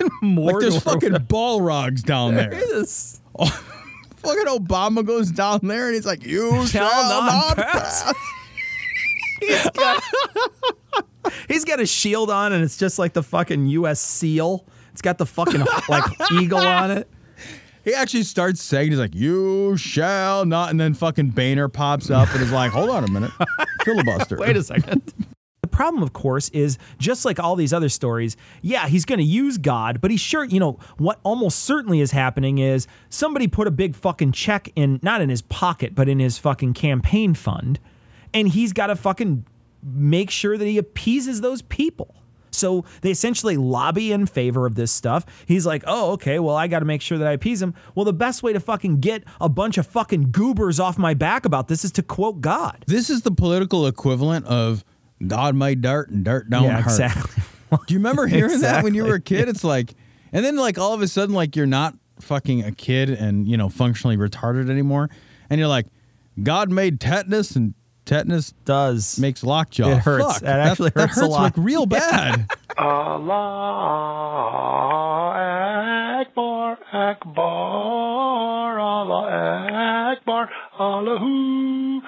[0.22, 2.54] like there's fucking Balrogs down there.
[2.54, 3.20] Yes.
[3.38, 8.14] fucking Obama goes down there and he's like, "You shall, not not pass." pass."
[9.40, 10.02] He's got,
[11.48, 14.66] he's got a shield on and it's just like the fucking US seal.
[14.92, 17.08] It's got the fucking like eagle on it.
[17.84, 22.32] He actually starts saying, "He's like, you shall not," and then fucking Boehner pops up
[22.32, 23.30] and is like, "Hold on a minute,
[23.84, 25.02] filibuster." Wait a second.
[25.60, 29.24] The problem, of course, is just like all these other stories, yeah, he's going to
[29.24, 33.66] use God, but he's sure, you know, what almost certainly is happening is somebody put
[33.66, 37.80] a big fucking check in, not in his pocket, but in his fucking campaign fund,
[38.34, 39.46] and he's got to fucking
[39.82, 42.14] make sure that he appeases those people.
[42.50, 45.26] So they essentially lobby in favor of this stuff.
[45.46, 47.74] He's like, oh, okay, well, I got to make sure that I appease him.
[47.94, 51.44] Well, the best way to fucking get a bunch of fucking goobers off my back
[51.44, 52.84] about this is to quote God.
[52.86, 54.84] This is the political equivalent of
[55.26, 56.92] God made dirt and dirt don't yeah, hurt.
[56.92, 57.42] exactly.
[57.70, 59.48] Do you remember hearing that when you were a kid?
[59.48, 59.94] It's like,
[60.32, 63.56] and then like all of a sudden, like you're not fucking a kid and you
[63.56, 65.10] know functionally retarded anymore,
[65.50, 65.86] and you're like,
[66.42, 69.88] God made tetanus and tetanus Does makes lockjaw.
[69.90, 70.24] It hurts.
[70.34, 71.42] Fuck, That actually that, hurts a hurts lot.
[71.42, 72.46] like real bad.
[75.34, 82.00] Allah Akbar, Akbar, Allah Akbar, Allahu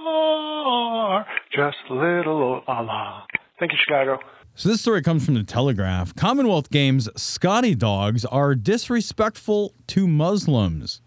[0.00, 1.26] Akbar.
[1.54, 3.26] Just little old Allah.
[3.58, 4.18] Thank you, Chicago.
[4.54, 6.14] So this story comes from the Telegraph.
[6.16, 11.00] Commonwealth Games Scotty dogs are disrespectful to Muslims.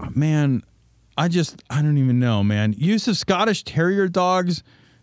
[0.00, 0.62] Oh, Man,
[1.20, 2.72] I just I don't even know, man.
[2.78, 4.62] Use of Scottish Terrier dogs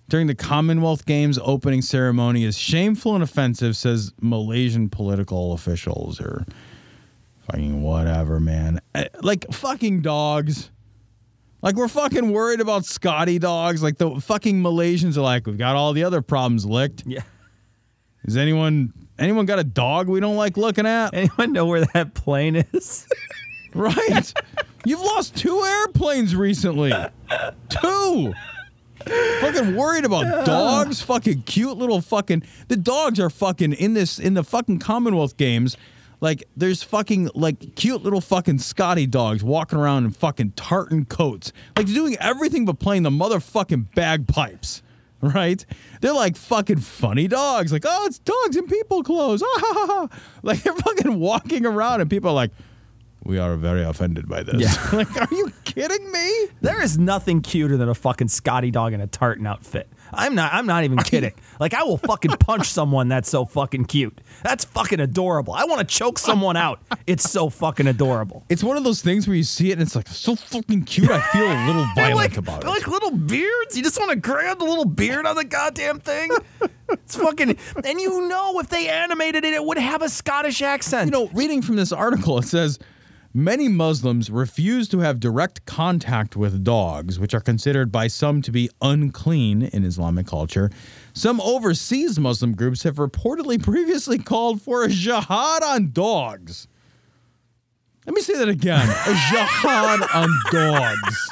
[0.09, 6.45] during the Commonwealth Games opening ceremony is shameful and offensive, says Malaysian political officials or
[7.45, 8.79] fucking whatever, man.
[8.95, 10.71] Eh, Like fucking dogs.
[11.61, 13.83] Like we're fucking worried about Scotty dogs.
[13.83, 17.03] Like the fucking Malaysians are like, we've got all the other problems licked.
[17.05, 17.21] yeah.
[18.23, 21.13] Is anyone anyone got a dog we don't like looking at?
[21.13, 23.07] Anyone know where that plane is?
[23.77, 24.33] Right?
[24.85, 26.91] You've lost two airplanes recently.
[27.69, 28.33] Two.
[29.05, 31.01] fucking worried about dogs.
[31.01, 32.43] Fucking cute little fucking.
[32.69, 35.77] The dogs are fucking in this in the fucking Commonwealth Games.
[36.21, 41.53] Like there's fucking like cute little fucking Scotty dogs walking around in fucking tartan coats,
[41.75, 44.81] like doing everything but playing the motherfucking bagpipes.
[45.19, 45.65] Right?
[46.01, 47.71] They're like fucking funny dogs.
[47.71, 49.41] Like, oh, it's dogs in people clothes.
[49.43, 50.19] Ah, ha, ha, ha.
[50.43, 52.51] Like they're fucking walking around and people are like,
[53.27, 54.61] we are very offended by this.
[54.61, 54.89] Yeah.
[54.97, 56.47] like, are you kidding me?
[56.61, 59.89] There is nothing cuter than a fucking Scotty dog in a tartan outfit.
[60.13, 60.53] I'm not.
[60.53, 61.33] I'm not even kidding.
[61.59, 64.21] Like I will fucking punch someone that's so fucking cute.
[64.43, 65.53] That's fucking adorable.
[65.53, 66.81] I want to choke someone out.
[67.05, 68.45] It's so fucking adorable.
[68.47, 71.09] It's one of those things where you see it and it's like so fucking cute.
[71.11, 72.67] I feel a little violent like, about it.
[72.67, 73.75] like little beards.
[73.75, 76.31] You just want to grab the little beard on the goddamn thing.
[76.89, 77.57] It's fucking.
[77.83, 81.07] And you know, if they animated it, it would have a Scottish accent.
[81.07, 82.79] You know, reading from this article, it says
[83.37, 88.51] many Muslims refuse to have direct contact with dogs, which are considered by some to
[88.51, 90.71] be unclean in Islamic culture.
[91.13, 96.67] Some overseas Muslim groups have reportedly previously called for a jihad on dogs.
[98.07, 101.29] Let me say that again a jihad on dogs.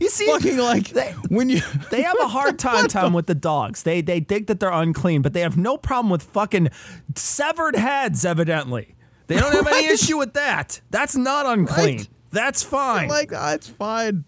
[0.00, 1.60] you see, Fucking like They- when you.
[1.90, 3.84] They have a hard time time with the dogs.
[3.84, 6.68] They they think that they're unclean, but they have no problem with fucking
[7.14, 8.24] severed heads.
[8.24, 8.95] Evidently,
[9.26, 10.80] they don't have any issue with that.
[10.90, 11.98] That's not unclean.
[11.98, 12.08] Right.
[12.30, 13.08] That's fine.
[13.08, 14.24] like, ah, it's fine.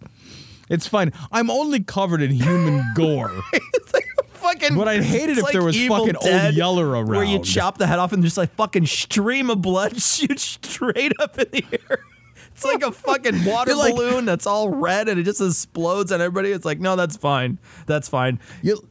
[0.70, 1.12] It's fine.
[1.32, 3.32] I'm only covered in human gore.
[3.52, 4.76] It's like fucking.
[4.76, 7.86] But I'd hate it if there was fucking old Dead, Yeller where you chop the
[7.86, 11.98] head off and just like fucking stream of blood shoots straight up in the air.
[12.52, 16.20] It's like a fucking water like- balloon that's all red and it just explodes on
[16.20, 16.50] everybody.
[16.50, 17.58] It's like, no, that's fine.
[17.86, 18.40] That's fine.
[18.62, 18.86] You,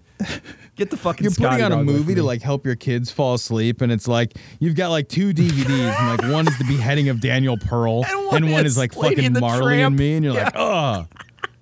[0.77, 1.23] Get the fucking.
[1.23, 2.27] you're putting Scotty on a dog with movie to me.
[2.27, 6.21] like help your kids fall asleep, and it's like you've got like two DVDs, and
[6.21, 9.25] like one is the beheading of Daniel Pearl, And one is is like Lady fucking
[9.25, 9.87] and the Marley Tramp.
[9.93, 11.07] and me, and you're like, oh,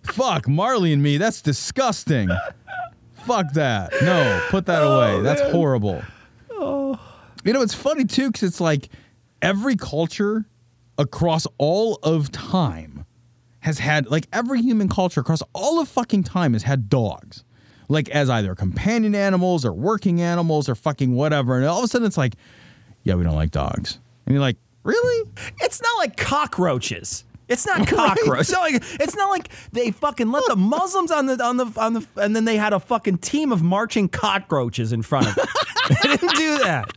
[0.04, 2.30] fuck Marley and me, that's disgusting.
[3.26, 3.94] fuck that.
[4.02, 5.22] No, put that Oh, away.
[5.24, 6.04] That's horrible.
[6.52, 7.00] Oh.
[7.46, 8.90] You know, it's funny too, because it's like
[9.42, 10.46] every culture
[10.98, 13.06] across all of time
[13.62, 17.44] has had, like every human culture across all of fucking time has had dogs.
[17.88, 21.58] Like as either companion animals or working animals or fucking whatever.
[21.58, 22.34] And all of a sudden it's like,
[23.04, 24.00] yeah, we don't like dogs.
[24.26, 25.30] And you're like, really?
[25.62, 27.24] It's not like cockroaches.
[27.48, 28.40] It's not cockroach.
[28.40, 31.72] It's, not like, it's not like they fucking let the Muslims on the on the
[31.78, 35.36] on the and then they had a fucking team of marching cockroaches in front of
[35.36, 35.46] them.
[35.90, 36.92] they didn't do that.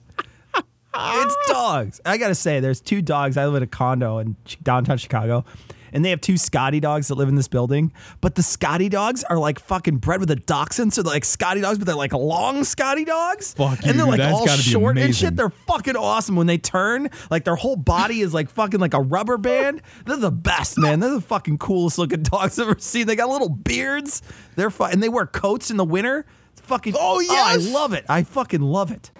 [1.01, 2.01] It's dogs.
[2.05, 3.37] I gotta say, there's two dogs.
[3.37, 5.45] I live in a condo in downtown Chicago,
[5.93, 7.93] and they have two Scotty dogs that live in this building.
[8.21, 11.61] But the Scotty dogs are like fucking bred with a dachshund, so they're like Scotty
[11.61, 13.55] dogs, but they're like long Scotty dogs.
[13.55, 14.19] Fuck you, and they're dude.
[14.19, 15.37] like That's all short and shit.
[15.37, 17.11] They're fucking awesome when they turn.
[17.31, 19.83] Like their whole body is like fucking like a rubber band.
[20.07, 21.01] They're the best, man.
[21.01, 23.07] They're the fucking coolest looking dogs I've ever seen.
[23.07, 24.23] They got little beards.
[24.57, 26.27] They're fu- and they wear coats in the winter.
[26.53, 26.95] It's fucking.
[26.99, 28.05] Oh, yeah, I love it.
[28.09, 29.11] I fucking love it.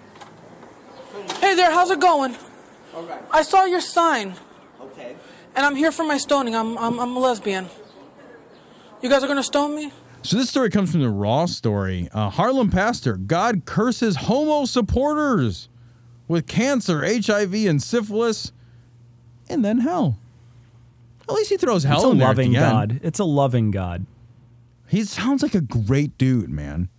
[1.39, 2.35] Hey there, how's it going?
[2.93, 3.21] Alright.
[3.31, 4.39] I saw your sign, Okay.
[5.55, 6.55] And I'm here for my stoning.
[6.55, 7.67] I'm, I'm, I'm a lesbian.
[9.01, 9.91] You guys are gonna stone me?
[10.21, 12.09] So this story comes from the Raw story.
[12.11, 15.69] Uh, Harlem pastor, God curses homo supporters
[16.27, 18.51] with cancer, HIV, and syphilis,
[19.49, 20.17] and then hell.
[21.27, 22.53] At least he throws hell It's a in there at the loving.
[22.53, 22.99] God.
[23.03, 24.05] It's a loving God.
[24.87, 26.89] He sounds like a great dude, man.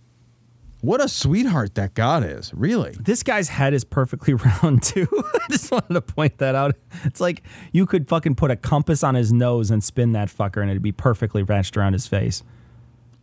[0.81, 2.95] What a sweetheart that God is, really.
[2.99, 5.07] This guy's head is perfectly round too.
[5.11, 6.75] I just wanted to point that out.
[7.03, 10.61] It's like you could fucking put a compass on his nose and spin that fucker,
[10.61, 12.43] and it'd be perfectly wrapped around his face.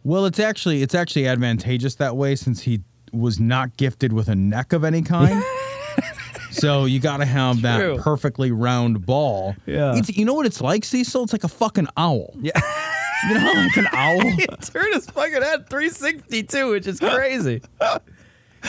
[0.04, 4.36] Well, it's actually it's actually advantageous that way since he was not gifted with a
[4.36, 5.42] neck of any kind.
[6.50, 9.56] so you got to have that perfectly round ball.
[9.66, 9.96] Yeah.
[9.96, 11.24] It's, you know what it's like, Cecil?
[11.24, 12.34] It's like a fucking owl.
[12.40, 12.52] Yeah.
[13.26, 14.20] You know, like an owl.
[14.62, 17.62] Turn his fucking head 362, which is crazy.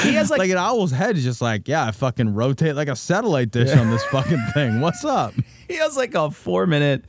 [0.03, 2.87] He has like, like an owl's head is just like, yeah, I fucking rotate like
[2.87, 4.81] a satellite dish on this fucking thing.
[4.81, 5.33] What's up?
[5.67, 7.05] he has like a four minute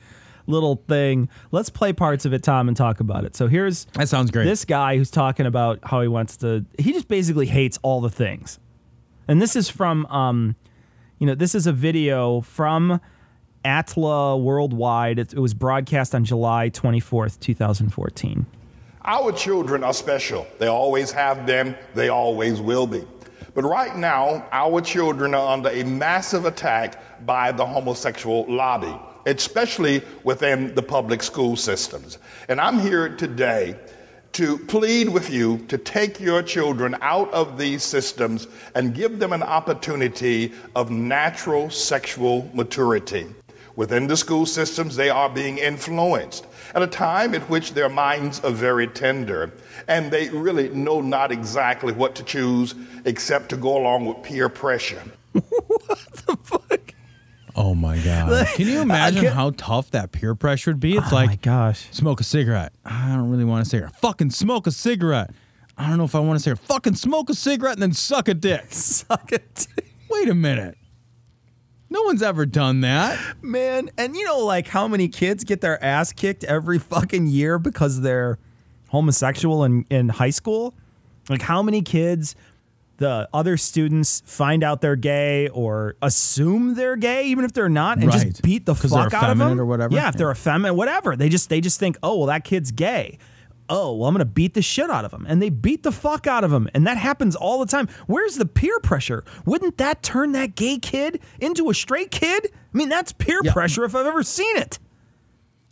[0.47, 1.29] little thing.
[1.53, 3.37] Let's play parts of it, Tom, and talk about it.
[3.37, 4.45] So here's That sounds great.
[4.45, 6.65] this guy who's talking about how he wants to.
[6.79, 8.59] He just basically hates all the things,
[9.29, 10.57] and this is from, um,
[11.19, 13.01] you know, this is a video from
[13.65, 15.19] ATLAH Worldwide.
[15.19, 18.47] It, was broadcast on July twenty fourth, two thousand fourteen.
[19.05, 20.47] Our children are special.
[20.59, 23.05] They always have been, they always will be.
[23.55, 28.95] But right now, our children are under a massive attack by the homosexual lobby,
[29.27, 32.19] especially within the public school systems.
[32.49, 33.77] And I'm here today
[34.33, 38.47] to plead with you to take your children out of these systems
[38.77, 43.27] and give them an opportunity of natural sexual maturity.
[43.81, 48.39] Within the school systems, they are being influenced at a time at which their minds
[48.41, 49.53] are very tender
[49.89, 52.75] and they really know not exactly what to choose
[53.07, 55.03] except to go along with peer pressure.
[55.33, 56.93] What the fuck?
[57.57, 58.49] Oh my god!
[58.49, 60.99] Can you imagine can't- how tough that peer pressure would be?
[60.99, 61.89] It's oh like my gosh.
[61.91, 62.75] smoke a cigarette.
[62.85, 63.97] I don't really want a cigarette.
[63.97, 65.31] Fucking smoke a cigarette.
[65.79, 66.67] I don't know if I want a cigarette.
[66.67, 68.67] Fucking smoke a cigarette and then suck a dick.
[68.73, 69.67] Suck it.
[70.11, 70.77] Wait a minute.
[71.93, 73.19] No one's ever done that.
[73.43, 77.59] Man, and you know, like how many kids get their ass kicked every fucking year
[77.59, 78.39] because they're
[78.89, 80.75] homosexual in, in high school?
[81.29, 82.35] Like how many kids
[82.99, 87.97] the other students find out they're gay or assume they're gay, even if they're not,
[87.99, 88.27] and Right.
[88.29, 89.95] just beat the fuck out of them or whatever?
[89.95, 91.17] Yeah, if they're effeminate, whatever.
[91.17, 93.19] They just they just think, oh well, that kid's gay.
[93.73, 96.27] Oh well, I'm gonna beat the shit out of him, and they beat the fuck
[96.27, 97.89] out of him, and that happens all the time.
[98.07, 99.25] Where's the peer pressure?
[99.47, 102.51] Wouldn't that turn that gay kid into a straight kid?
[102.53, 103.53] I mean, that's peer Yeah.
[103.53, 104.79] pressure if I've ever seen it.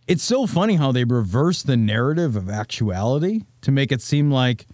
[0.06, 4.66] It's so funny how they reverse the narrative of actuality to make it seem like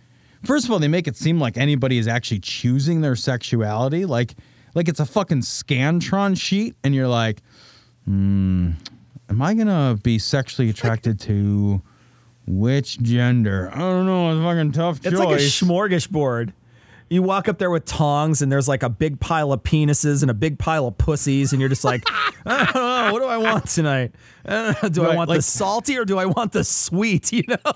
[0.45, 4.05] first of all, they make it seem like anybody is actually choosing their sexuality.
[4.05, 4.35] Like
[4.75, 7.41] like it's a fucking Scantron sheet, and you're like,
[8.05, 8.73] hmm,
[9.31, 11.81] am I gonna be sexually attracted to
[12.47, 13.71] which gender?
[13.73, 14.31] I don't know.
[14.31, 15.13] It's a fucking tough choice.
[15.13, 16.53] It's like a smorgasbord.
[17.11, 20.31] You walk up there with tongs, and there's like a big pile of penises and
[20.31, 22.03] a big pile of pussies, and you're just like,
[22.47, 24.15] I don't know, what do I want tonight?
[24.47, 27.33] I don't I want the salty or do I want the sweet?
[27.33, 27.73] You know?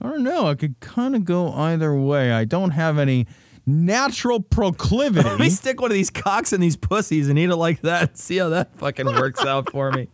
[0.00, 0.48] I don't know.
[0.48, 2.32] I could kind of go either way.
[2.32, 3.28] I don't have any
[3.66, 5.28] natural proclivity.
[5.28, 8.18] Let me stick one of these cocks in these pussies and eat it like that.
[8.18, 10.08] See how that fucking works out for me.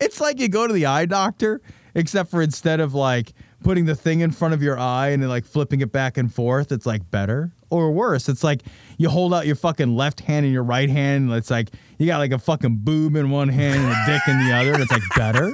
[0.00, 1.60] It's like you go to the eye doctor,
[1.94, 3.32] except for instead of like
[3.62, 6.32] putting the thing in front of your eye and then like flipping it back and
[6.32, 7.52] forth, it's like better.
[7.70, 8.62] Or worse, it's like
[8.98, 12.06] you hold out your fucking left hand and your right hand, and it's like you
[12.06, 14.82] got like a fucking boob in one hand and a dick in the other, and
[14.82, 15.52] it's like better.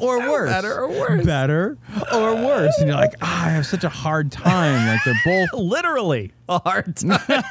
[0.00, 0.50] Or worse.
[0.50, 1.24] Better or worse?
[1.24, 1.78] Better
[2.12, 2.76] or worse.
[2.78, 4.86] And you're like, ah, I have such a hard time.
[4.86, 7.42] Like they're both Literally a hard time.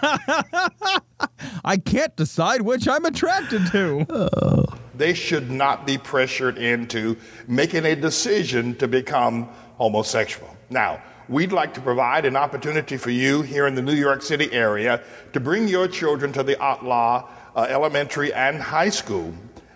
[1.64, 4.66] I can't decide which I'm attracted to.
[4.96, 10.56] They should not be pressured into making a decision to become homosexual.
[10.70, 14.52] Now, we'd like to provide an opportunity for you here in the New York City
[14.54, 15.02] area
[15.34, 19.34] to bring your children to the ATLAH uh, Elementary and High School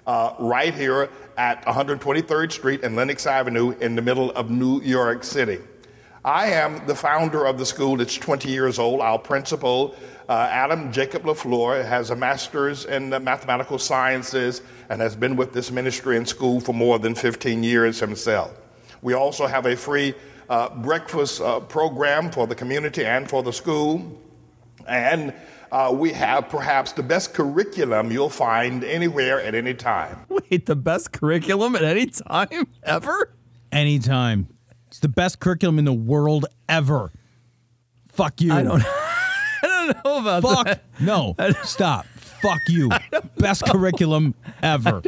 [0.07, 5.23] uh, right here at 123rd Street and Lenox Avenue in the middle of New York
[5.23, 5.59] City.
[6.25, 8.01] I am the founder of the school.
[8.01, 8.99] It's 20 years old.
[8.99, 9.95] Our principal,
[10.27, 15.71] uh, Adam Jacob LaFleur, has a master's in mathematical sciences and has been with this
[15.71, 18.53] ministry and school for more than 15 years himself.
[19.01, 20.15] We also have a free
[20.49, 24.21] uh, breakfast uh, program for the community and for the school.
[24.89, 25.33] And
[25.71, 30.17] uh, we have perhaps the best curriculum you'll find anywhere at any time.
[30.29, 33.31] Wait, the best curriculum at any time ever?
[33.71, 34.47] Anytime.
[34.87, 37.11] It's the best curriculum in the world ever.
[38.07, 38.51] Fuck you.
[38.51, 38.83] I don't,
[39.63, 40.65] I don't know about Fuck.
[40.65, 40.83] that.
[40.99, 41.35] No.
[41.63, 42.05] Stop.
[42.41, 42.89] Fuck you.
[43.37, 45.01] Best curriculum ever.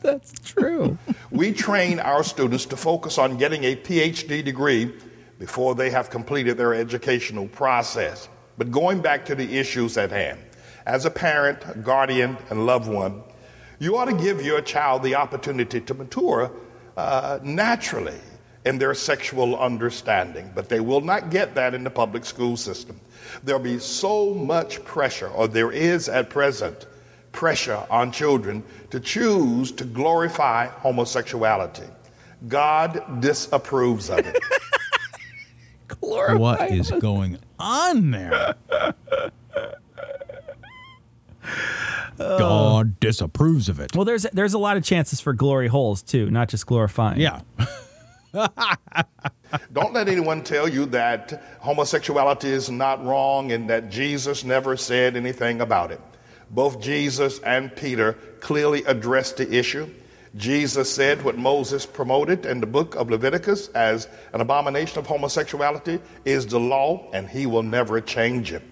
[0.00, 0.96] That's true.
[1.30, 4.92] We train our students to focus on getting a PhD degree
[5.38, 8.28] before they have completed their educational process.
[8.58, 10.40] But going back to the issues at hand,
[10.86, 13.22] as a parent, guardian, and loved one,
[13.78, 16.50] you ought to give your child the opportunity to mature
[16.96, 18.18] uh, naturally
[18.64, 22.98] in their sexual understanding, but they will not get that in the public school system.
[23.44, 26.86] There'll be so much pressure, or there is at present,
[27.32, 31.86] pressure on children to choose to glorify homosexuality.
[32.48, 34.38] God disapproves of it.
[36.00, 38.54] What is going on there?
[42.18, 43.94] God disapproves of it.
[43.94, 47.20] Well, there's there's a lot of chances for glory holes too, not just glorifying.
[47.20, 47.40] Yeah.
[49.72, 55.16] Don't let anyone tell you that homosexuality is not wrong and that Jesus never said
[55.16, 56.00] anything about it.
[56.50, 59.88] Both Jesus and Peter clearly addressed the issue.
[60.36, 65.98] Jesus said what Moses promoted in the book of Leviticus as an abomination of homosexuality
[66.24, 68.62] is the law, and he will never change it.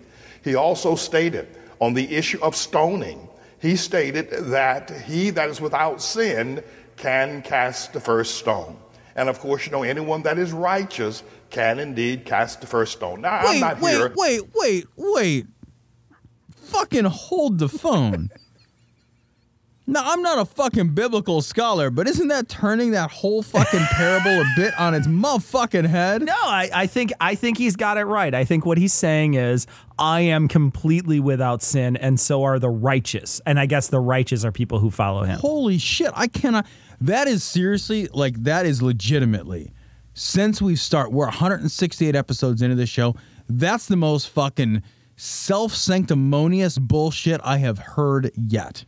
[0.42, 1.48] He also stated
[1.80, 3.28] on the issue of stoning,
[3.60, 6.62] he stated that he that is without sin
[6.96, 8.76] can cast the first stone.
[9.16, 13.22] And of course, you know, anyone that is righteous can indeed cast the first stone.
[13.22, 14.12] Now, I'm Wait, not wait, here.
[14.16, 15.46] wait, wait, wait.
[16.56, 18.30] Fucking hold the phone.
[19.86, 24.40] Now, I'm not a fucking biblical scholar, but isn't that turning that whole fucking parable
[24.40, 26.22] a bit on its motherfucking head?
[26.22, 28.34] No, I, I think I think he's got it right.
[28.34, 29.66] I think what he's saying is
[29.98, 33.42] I am completely without sin, and so are the righteous.
[33.44, 35.38] And I guess the righteous are people who follow him.
[35.38, 36.66] Holy shit, I cannot.
[37.02, 39.70] That is seriously, like, that is legitimately.
[40.14, 43.16] Since we start, we're 168 episodes into the show.
[43.50, 44.82] That's the most fucking
[45.16, 48.86] self sanctimonious bullshit I have heard yet.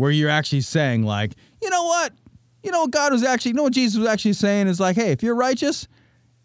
[0.00, 2.14] Where you're actually saying, like, you know what?
[2.62, 4.96] You know what God was actually, you know what Jesus was actually saying is like,
[4.96, 5.86] hey, if you're righteous,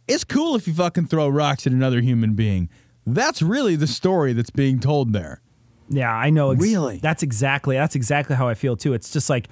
[0.10, 2.68] it's cool if you fucking throw rocks at another human being.
[3.08, 5.39] That's really the story that's being told there.
[5.88, 6.51] Yeah, I know.
[6.51, 6.97] Ex- Really?
[6.97, 8.93] That's exactly that's exactly how I feel too.
[8.93, 9.47] It's just like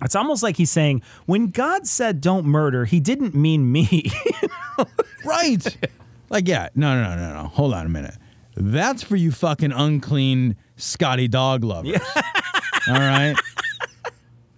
[0.00, 4.10] it's almost like he's saying when God said don't murder, he didn't mean me.
[5.24, 5.76] Right.
[6.30, 7.48] like, yeah, no, no, no, no, no.
[7.48, 8.14] Hold on a minute.
[8.56, 12.00] That's for you fucking unclean Scotty dog lovers.
[12.88, 13.36] All right.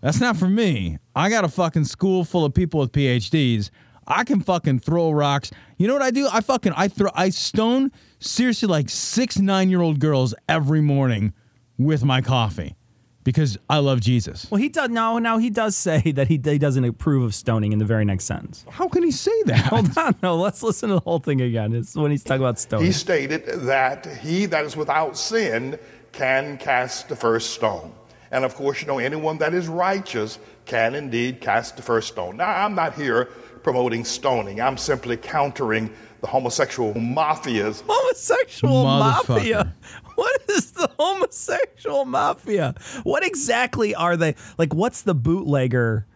[0.01, 0.99] That's not for me.
[1.15, 3.71] I got a fucking school full of people with PhDs.
[4.07, 5.51] I can fucking throw rocks.
[5.77, 6.29] You know what I do?
[6.33, 11.33] I fucking I throw I stone seriously like six nine year old girls every morning
[11.79, 12.77] with my coffee
[13.25, 14.51] because I love Jesus.
[14.51, 15.19] well, he does now.
[15.19, 18.25] Now he does say that he, he doesn't approve of stoning in the very next
[18.25, 18.65] sentence.
[18.71, 19.67] How can he say that?
[19.67, 20.37] Hold on, no.
[20.37, 21.75] Let's listen to the whole thing again.
[21.75, 22.87] It's when he's talking about stoning.
[22.87, 25.79] He stated that he that is without sin
[26.13, 27.93] can cast the first stone.
[28.31, 32.37] And of course, you know, anyone that is righteous can indeed cast the first stone.
[32.37, 33.25] Now, I'm not here
[33.63, 39.29] promoting stoning, I'm simply countering the homosexual mafias homosexual Motherfucker.
[39.29, 39.75] mafia.
[40.17, 42.75] What is the homosexual mafia?
[43.05, 44.35] What exactly are they?
[44.59, 46.07] Like, what's the bootlegger,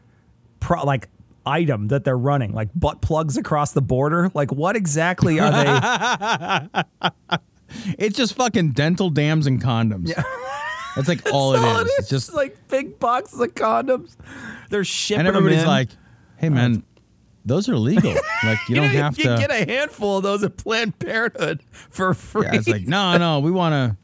[0.61, 1.09] pro, like
[1.47, 2.53] item that they're running?
[2.53, 4.31] Like butt plugs across the border?
[4.35, 5.51] Like, what exactly are
[7.11, 7.11] they?
[7.99, 10.09] It's just fucking dental dams and condoms.
[10.09, 10.23] Yeah.
[10.97, 11.87] That's like all it all is.
[11.87, 14.17] it It's just like big boxes of condoms.
[14.71, 15.91] They're shipping and everybody's like,
[16.37, 16.85] "Hey man,
[17.45, 18.15] those are legal.
[18.43, 21.63] Like you, don't know, have you to." get a handful of those at Planned Parenthood
[21.91, 22.47] for free.
[22.47, 23.97] yeah, it's like, no, no, we want to,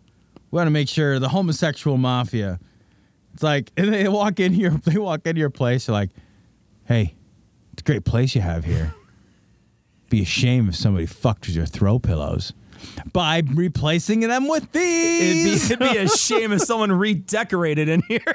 [0.50, 2.58] we want to make sure the homosexual mafia.
[3.34, 5.86] It's like and they walk in here, they walk into your place.
[5.86, 6.10] They're like,
[6.84, 7.14] "Hey,
[7.72, 8.94] it's a great place you have here.
[10.08, 12.52] Be a shame if somebody fucked with your throw pillows."
[13.12, 15.70] By replacing them with It'd be, these.
[15.70, 18.20] it'd be a shame if someone redecorated in here.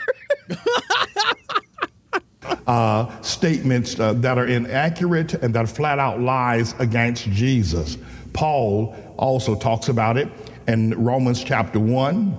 [3.21, 7.97] statements uh, that are inaccurate and that are flat out lies against Jesus.
[8.33, 10.27] Paul also talks about it
[10.67, 12.37] in Romans chapter 1.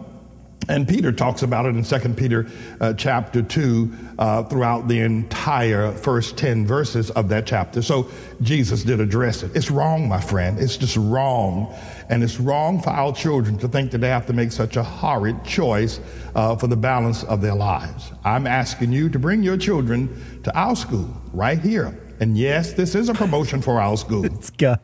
[0.68, 2.46] And Peter talks about it in 2 Peter
[2.80, 7.82] uh, chapter 2 uh, throughout the entire first 10 verses of that chapter.
[7.82, 8.10] So
[8.42, 9.54] Jesus did address it.
[9.54, 10.58] It's wrong, my friend.
[10.58, 11.74] It's just wrong.
[12.08, 14.82] And it's wrong for our children to think that they have to make such a
[14.82, 16.00] horrid choice
[16.34, 18.12] uh, for the balance of their lives.
[18.24, 21.96] I'm asking you to bring your children to our school right here.
[22.18, 24.22] And yes, this is a promotion for our school.
[24.28, 24.78] this guy.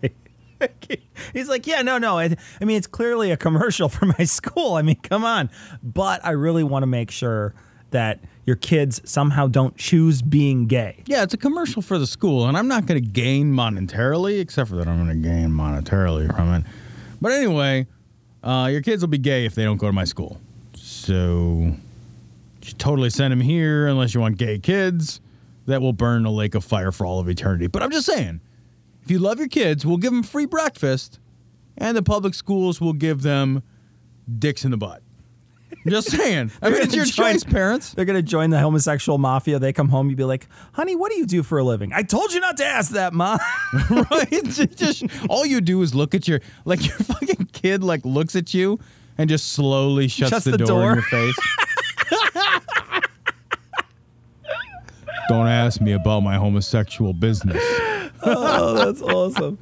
[1.33, 2.19] He's like, yeah, no, no.
[2.19, 4.75] I, I mean, it's clearly a commercial for my school.
[4.75, 5.51] I mean, come on.
[5.83, 7.55] But I really want to make sure
[7.91, 11.03] that your kids somehow don't choose being gay.
[11.07, 14.71] Yeah, it's a commercial for the school, and I'm not going to gain monetarily, except
[14.71, 16.65] for that I'm going to gain monetarily from it.
[17.21, 17.87] But anyway,
[18.43, 20.41] uh, your kids will be gay if they don't go to my school.
[20.75, 21.75] So
[22.63, 25.21] you totally send them here unless you want gay kids
[25.67, 27.69] that will burn a lake of fire for all of eternity.
[27.69, 28.41] But I'm just saying,
[29.05, 31.19] if you love your kids, we'll give them free breakfast,
[31.77, 33.63] and the public schools will give them
[34.39, 35.03] dicks in the butt.
[35.87, 36.53] Just saying.
[36.63, 37.93] I mean, it's your join- choice, parents.
[37.95, 39.59] They're gonna join the homosexual mafia.
[39.59, 42.03] They come home, you'd be like, "Honey, what do you do for a living?" I
[42.03, 43.39] told you not to ask that, mom.
[43.91, 44.45] right?
[44.77, 48.55] Just all you do is look at your like your fucking kid like looks at
[48.55, 48.79] you
[49.19, 50.91] and just slowly shuts, Shuts the, the door, door.
[50.93, 51.37] in your face.
[55.29, 57.63] Don't ask me about my homosexual business.
[58.25, 59.59] Oh, that's awesome.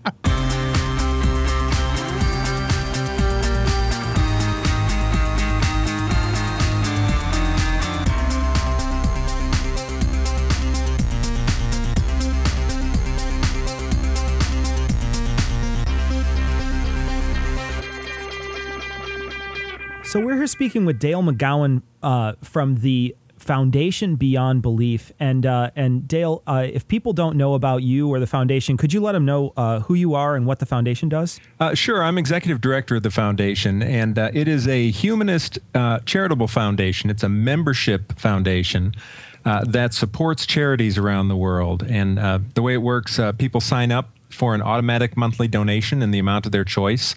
[20.11, 23.15] So we're here speaking with Dale McGowan uh, from the
[23.51, 28.21] Foundation Beyond Belief, and uh, and Dale, uh, if people don't know about you or
[28.21, 31.09] the foundation, could you let them know uh, who you are and what the foundation
[31.09, 31.41] does?
[31.59, 35.99] Uh, sure, I'm executive director of the foundation, and uh, it is a humanist uh,
[36.07, 37.11] charitable foundation.
[37.11, 38.95] It's a membership foundation
[39.43, 41.83] that supports charities around the world.
[41.89, 42.19] And
[42.55, 46.47] the way it works, people sign up for an automatic monthly donation in the amount
[46.47, 47.17] of their choice,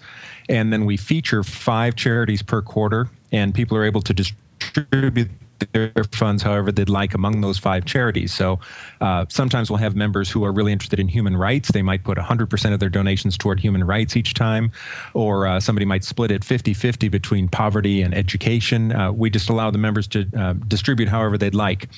[0.50, 5.30] and then we feature five charities per quarter, and people are able to distribute
[5.72, 8.34] their funds however they'd like among those five charities.
[8.34, 8.60] So
[9.02, 11.72] uh, sometimes we'll have members who are really interested in human rights.
[11.72, 14.72] They might put 100% of their donations toward human rights each time,
[15.14, 18.92] or uh, somebody might split it 50 50 between poverty and education.
[18.92, 21.90] Uh, we just allow the members to uh, distribute however they'd like.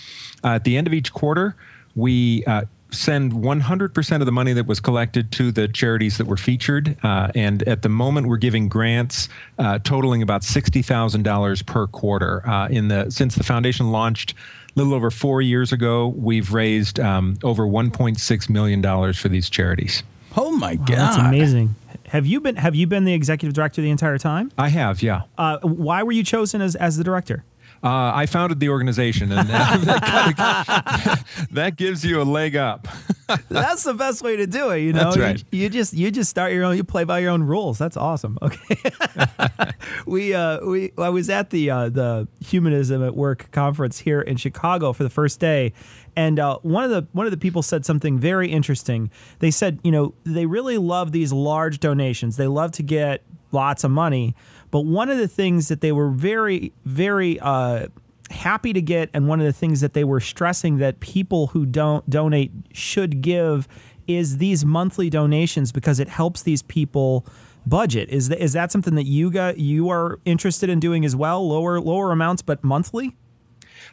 [0.44, 1.56] At the end of each quarter,
[1.96, 2.64] we uh,
[2.96, 6.98] send 100% of the money that was collected to the charities that were featured.
[7.04, 9.30] Uh, and at the moment, we're giving grants
[9.60, 12.48] uh, totaling about $60,000 per quarter.
[12.48, 17.00] Uh, in the since the foundation launched a little over four years ago, we've raised
[17.00, 20.04] um, over 1.6 million dollars for these charities.
[20.38, 21.76] Oh my god, That's amazing.
[22.08, 24.52] Have you been Have you been the executive director the entire time?
[24.58, 25.24] I have, yeah.
[25.38, 27.44] Uh, why were you chosen as as the director?
[27.86, 29.48] Uh, I founded the organization, and
[31.52, 32.88] that, gives you a leg up.
[33.50, 34.80] That's the best way to do it.
[34.80, 35.44] You know, That's right.
[35.52, 36.78] you, you just you just start your own.
[36.78, 37.78] You play by your own rules.
[37.78, 38.40] That's awesome.
[38.42, 38.76] Okay,
[40.08, 44.38] we uh, we I was at the uh, the Humanism at Work conference here in
[44.38, 45.72] Chicago for the first day,
[46.16, 49.12] and uh, one of the one of the people said something very interesting.
[49.38, 52.38] They said, you know, they really love these large donations.
[52.38, 53.22] They love to get
[53.52, 54.36] lots of money,
[54.76, 57.88] but one of the things that they were very very uh,
[58.30, 61.66] happy to get and one of the things that they were stressing that people who
[61.66, 63.70] don't donate should give
[64.06, 67.26] is these monthly donations because it helps these people
[67.66, 71.16] budget is that is that something that you got you are interested in doing as
[71.16, 73.16] well lower lower amounts but monthly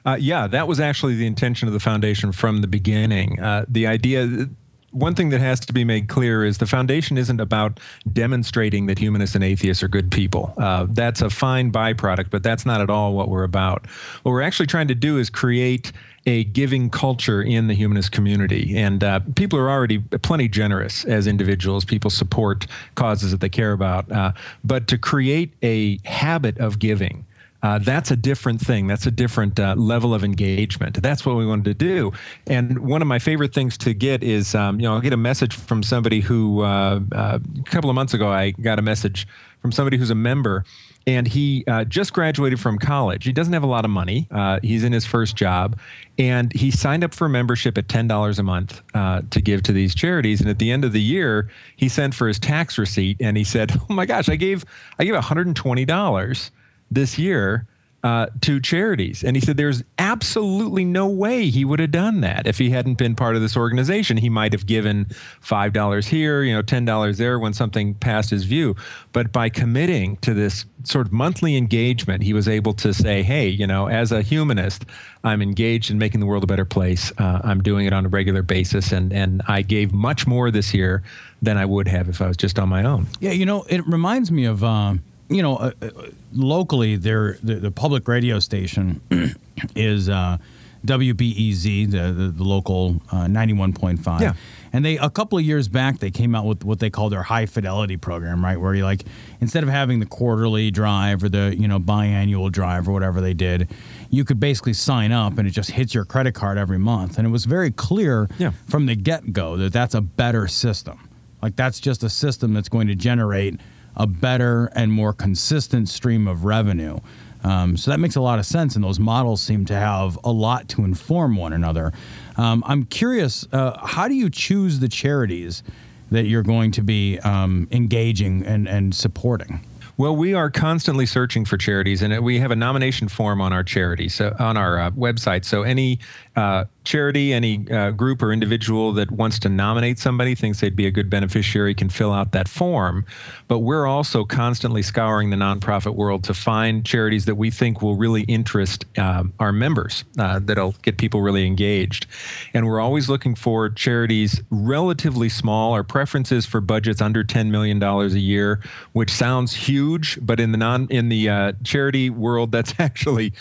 [0.04, 3.38] Uh, yeah, that was actually the intention of the foundation from the beginning.
[3.38, 4.48] Uh, the idea.
[4.92, 7.80] One thing that has to be made clear is the foundation isn't about
[8.12, 10.54] demonstrating that humanists and atheists are good people.
[10.58, 13.86] Uh, that's a fine byproduct, but that's not at all what we're about.
[14.22, 15.92] What we're actually trying to do is create
[16.26, 18.76] a giving culture in the humanist community.
[18.76, 21.84] And uh, people are already plenty generous as individuals.
[21.84, 24.10] People support causes that they care about.
[24.12, 24.32] Uh,
[24.62, 27.24] but to create a habit of giving,
[27.62, 28.86] uh, that's a different thing.
[28.86, 31.00] That's a different uh, level of engagement.
[31.02, 32.12] That's what we wanted to do.
[32.46, 35.16] And one of my favorite things to get is, um, you know, I'll get a
[35.16, 39.26] message from somebody who uh, uh, a couple of months ago I got a message
[39.60, 40.64] from somebody who's a member,
[41.06, 43.24] and he uh, just graduated from college.
[43.24, 44.26] He doesn't have a lot of money.
[44.32, 45.78] Uh, he's in his first job,
[46.18, 49.72] and he signed up for membership at ten dollars a month uh, to give to
[49.72, 50.40] these charities.
[50.40, 53.44] And at the end of the year, he sent for his tax receipt, and he
[53.44, 54.64] said, "Oh my gosh, I gave
[54.98, 56.50] I gave one hundred and twenty dollars."
[56.94, 57.66] This year
[58.04, 59.22] uh, to charities.
[59.22, 62.94] And he said there's absolutely no way he would have done that if he hadn't
[62.94, 64.16] been part of this organization.
[64.16, 65.06] He might have given
[65.40, 68.74] $5 here, you know, $10 there when something passed his view.
[69.12, 73.46] But by committing to this sort of monthly engagement, he was able to say, hey,
[73.46, 74.84] you know, as a humanist,
[75.22, 77.12] I'm engaged in making the world a better place.
[77.18, 78.90] Uh, I'm doing it on a regular basis.
[78.90, 81.04] And, and I gave much more this year
[81.40, 83.06] than I would have if I was just on my own.
[83.20, 85.88] Yeah, you know, it reminds me of, um, you know, uh, uh,
[86.32, 89.00] locally, there the, the public radio station
[89.76, 90.38] is uh,
[90.86, 94.20] WBEZ, the, the, the local uh, 91.5.
[94.20, 94.34] Yeah.
[94.74, 97.22] And they, a couple of years back, they came out with what they call their
[97.22, 98.58] high fidelity program, right?
[98.58, 99.04] Where you like,
[99.40, 103.34] instead of having the quarterly drive or the, you know, biannual drive or whatever they
[103.34, 103.68] did,
[104.10, 107.18] you could basically sign up and it just hits your credit card every month.
[107.18, 108.52] And it was very clear Yeah.
[108.66, 111.08] from the get go that that's a better system.
[111.42, 113.60] Like that's just a system that's going to generate
[113.96, 116.98] a better and more consistent stream of revenue.
[117.44, 120.30] Um, so that makes a lot of sense, and those models seem to have a
[120.30, 121.92] lot to inform one another.
[122.36, 125.62] Um, I'm curious, uh, how do you choose the charities
[126.10, 129.66] that you're going to be um, engaging and, and supporting?
[129.98, 133.62] Well, we are constantly searching for charities, and we have a nomination form on our
[133.62, 135.44] charity, so on our uh, website.
[135.44, 135.98] So any
[136.34, 140.86] uh, charity, any uh, group or individual that wants to nominate somebody, thinks they'd be
[140.86, 143.04] a good beneficiary, can fill out that form.
[143.48, 147.96] But we're also constantly scouring the nonprofit world to find charities that we think will
[147.96, 152.06] really interest um, our members, uh, that'll get people really engaged.
[152.54, 155.72] And we're always looking for charities relatively small.
[155.72, 158.60] Our preference is for budgets under $10 million a year,
[158.92, 163.32] which sounds huge, but in the non in the uh, charity world, that's actually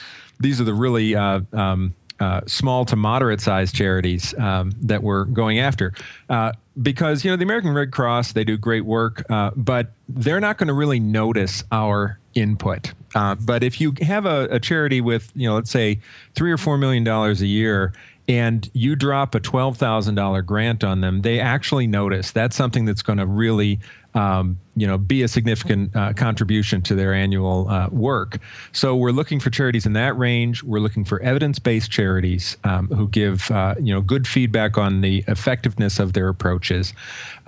[0.41, 5.25] these are the really uh, um, uh, small to moderate sized charities um, that we're
[5.25, 5.91] going after.
[6.29, 10.39] Uh, because, you know, the American Red Cross, they do great work, uh, but they're
[10.39, 12.93] not going to really notice our input.
[13.15, 15.99] Uh, but if you have a, a charity with, you know, let's say
[16.35, 17.91] three or four million dollars a year,
[18.27, 22.31] and you drop a $12,000 grant on them, they actually notice.
[22.31, 23.79] That's something that's going to really,
[24.13, 28.39] um, you know, be a significant uh, contribution to their annual uh, work.
[28.71, 30.63] So we're looking for charities in that range.
[30.63, 35.23] We're looking for evidence-based charities um, who give, uh, you know, good feedback on the
[35.27, 36.93] effectiveness of their approaches.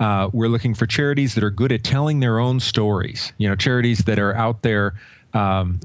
[0.00, 3.32] Uh, we're looking for charities that are good at telling their own stories.
[3.38, 4.94] You know, charities that are out there.
[5.32, 5.80] Um,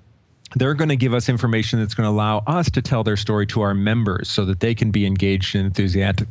[0.55, 3.45] they're going to give us information that's going to allow us to tell their story
[3.47, 6.27] to our members so that they can be engaged and enthusiastic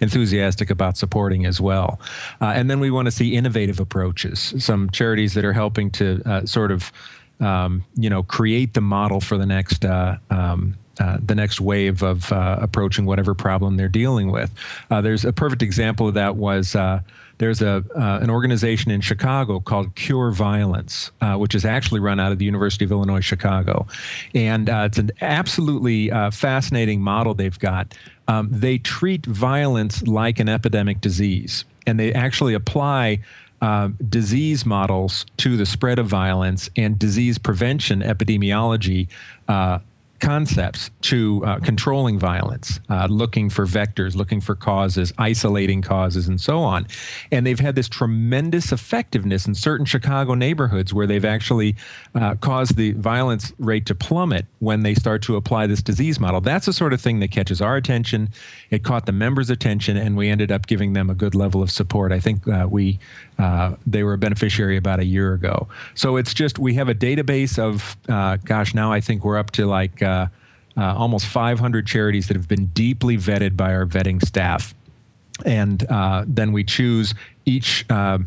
[0.00, 2.00] enthusiastic about supporting as well.
[2.40, 6.22] Uh, and then we want to see innovative approaches, some charities that are helping to
[6.26, 6.92] uh, sort of
[7.40, 12.02] um, you know, create the model for the next uh, um, uh, the next wave
[12.02, 14.52] of uh, approaching whatever problem they're dealing with.
[14.90, 17.00] Uh, there's a perfect example of that was uh,
[17.38, 22.20] there's a uh, an organization in Chicago called Cure Violence, uh, which is actually run
[22.20, 23.86] out of the University of Illinois Chicago,
[24.34, 27.94] and it's an absolutely fascinating model they've got.
[28.30, 33.22] Um, they treat violence like an epidemic disease, and they actually apply
[33.60, 39.08] uh, disease models to the spread of violence and disease prevention epidemiology
[39.48, 39.80] uh,
[40.20, 46.40] concepts to uh, controlling violence, uh, looking for vectors, looking for causes, isolating causes, and
[46.40, 46.86] so on.
[47.32, 51.76] And they've had this tremendous effectiveness in certain Chicago neighborhoods where they've actually
[52.14, 56.40] uh, caused the violence rate to plummet when they start to apply this disease model.
[56.40, 58.28] That's the sort of thing that catches our attention.
[58.70, 61.70] It caught the members' attention, and we ended up giving them a good level of
[61.70, 62.12] support.
[62.12, 63.00] I think uh, we
[63.38, 65.68] uh, they were a beneficiary about a year ago.
[65.94, 69.50] So it's just we have a database of, uh, gosh, now I think we're up
[69.52, 70.26] to like uh,
[70.76, 74.74] uh almost 500 charities that have been deeply vetted by our vetting staff.
[75.44, 77.14] And uh, then we choose
[77.46, 78.18] each uh,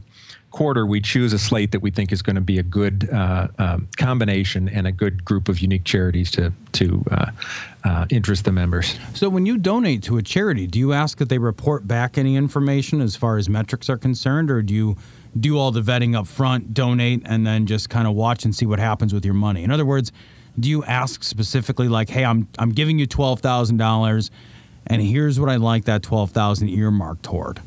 [0.53, 3.49] quarter, we choose a slate that we think is going to be a good uh,
[3.57, 7.31] um, combination and a good group of unique charities to to uh,
[7.83, 8.97] uh, interest the members.
[9.13, 12.37] So, when you donate to a charity, do you ask that they report back any
[12.37, 14.97] information as far as metrics are concerned, or do you
[15.37, 18.65] do all the vetting up front, donate, and then just kind of watch and see
[18.65, 19.63] what happens with your money?
[19.63, 20.11] In other words,
[20.57, 24.31] do you ask specifically, like, "Hey, I'm I'm giving you twelve thousand dollars."
[24.87, 27.61] and here's what I like that twelve thousand earmarked toward.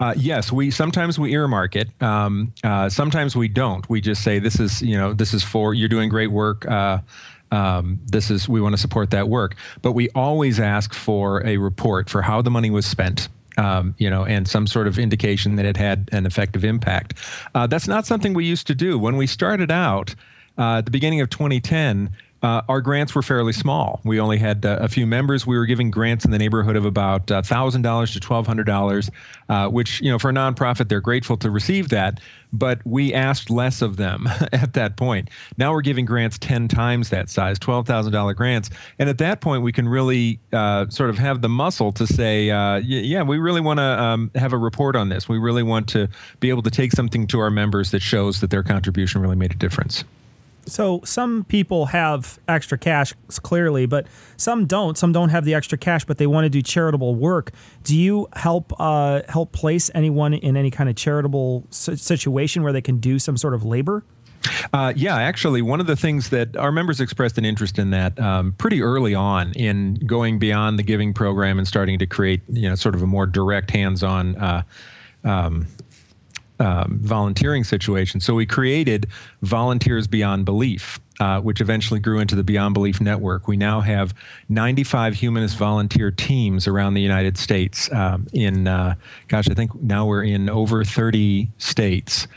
[0.00, 1.90] Uh, yes, we sometimes we earmark it.
[2.02, 3.88] Um, uh, sometimes we don't.
[3.88, 6.66] We just say this is you know this is for you're doing great work.
[6.66, 6.98] Uh,
[7.50, 11.56] um, this is we want to support that work, but we always ask for a
[11.56, 13.28] report for how the money was spent.
[13.56, 17.14] Um, you know, and some sort of indication that it had an effective impact.
[17.56, 20.14] Uh, that's not something we used to do when we started out
[20.58, 22.10] uh, at the beginning of 2010
[22.42, 24.00] uh, our grants were fairly small.
[24.04, 25.46] We only had uh, a few members.
[25.46, 29.10] We were giving grants in the neighborhood of about $1,000 uh, to $1,200,
[29.48, 32.20] uh, which, you know, for a nonprofit, they're grateful to receive that.
[32.52, 35.30] But we asked less of them at that point.
[35.56, 38.70] Now we're giving grants 10 times that size, $12,000 grants.
[39.00, 42.50] And at that point, we can really uh, sort of have the muscle to say,
[42.50, 45.28] uh, yeah, we really want to um, have a report on this.
[45.28, 46.08] We really want to
[46.38, 49.52] be able to take something to our members that shows that their contribution really made
[49.52, 50.04] a difference.
[50.68, 54.06] So some people have extra cash clearly, but
[54.36, 54.96] some don't.
[54.96, 57.52] Some don't have the extra cash, but they want to do charitable work.
[57.82, 62.82] Do you help uh, help place anyone in any kind of charitable situation where they
[62.82, 64.04] can do some sort of labor?
[64.72, 68.18] Uh, yeah, actually, one of the things that our members expressed an interest in that
[68.20, 72.68] um, pretty early on in going beyond the giving program and starting to create, you
[72.68, 74.62] know, sort of a more direct, hands-on uh,
[75.24, 75.66] um,
[76.58, 78.20] um, volunteering situation.
[78.20, 79.06] So we created
[79.42, 81.00] Volunteers Beyond Belief.
[81.20, 83.48] Uh, which eventually grew into the Beyond Belief Network.
[83.48, 84.14] We now have
[84.50, 87.90] 95 humanist volunteer teams around the United States.
[87.90, 88.94] Um, in, uh,
[89.26, 92.28] gosh, I think now we're in over 30 states.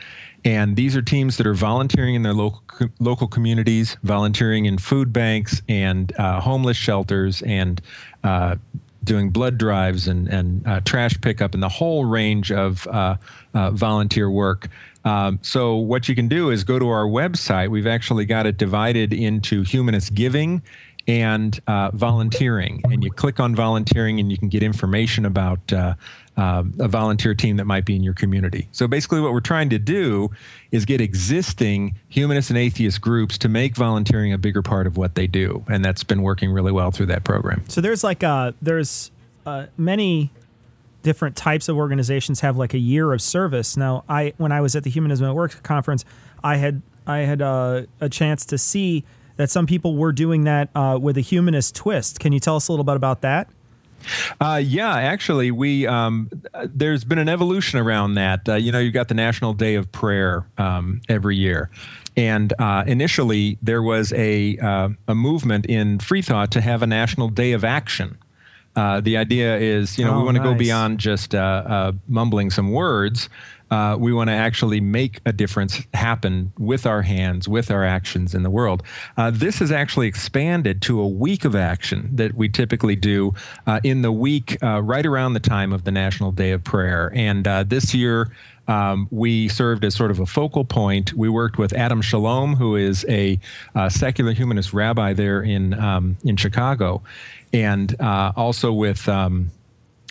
[0.44, 2.64] And these are teams that are volunteering in their local
[3.00, 7.82] local communities, volunteering in food banks and uh, homeless shelters and
[8.24, 8.56] uh,
[9.04, 13.16] doing blood drives and, and uh, trash pickup and the whole range of uh,
[13.54, 14.70] uh, volunteer work.
[15.04, 17.70] Um, so, what you can do is go to our website.
[17.70, 20.62] We've actually got it divided into humanist giving
[21.08, 22.82] and uh, volunteering.
[22.86, 25.74] And you click on volunteering and you can get information about
[26.42, 28.68] uh, a volunteer team that might be in your community.
[28.72, 30.32] So basically, what we're trying to do
[30.72, 35.14] is get existing humanist and atheist groups to make volunteering a bigger part of what
[35.14, 37.64] they do, and that's been working really well through that program.
[37.68, 39.12] So there's like uh, there's
[39.46, 40.32] uh, many
[41.04, 43.78] different types of organizations have like a year of service.
[43.78, 46.06] Now, I when I was at the Humanism at Work conference,
[46.44, 49.04] I had I had uh, a chance to see
[49.36, 52.20] that some people were doing that uh, with a humanist twist.
[52.20, 53.48] Can you tell us a little bit about that?
[54.40, 56.30] Uh, yeah, actually, we um,
[56.66, 58.48] there's been an evolution around that.
[58.48, 61.70] Uh, you know, you've got the National Day of Prayer um, every year,
[62.18, 66.88] and uh, initially there was a uh, a movement in Free Thought to have a
[66.88, 68.18] National Day of Action.
[68.74, 70.54] Uh, the idea is, you know, oh, we want to nice.
[70.54, 73.28] go beyond just uh, mumbling some words
[73.72, 78.36] uh, we want to actually make a difference happen with our hands, with our actions
[78.36, 78.84] in the world.
[79.16, 83.34] Uh, this has actually expanded to a week of action that we typically do
[83.66, 87.12] uh, in the week uh, right around the time of the National Day of Prayer.
[87.16, 88.30] And uh, this year,
[88.68, 91.14] um, we served as sort of a focal point.
[91.14, 93.40] We worked with Adam Chalom, who is a
[93.74, 97.02] uh, secular humanist rabbi there in um, in Chicago,
[97.52, 99.50] and also with um,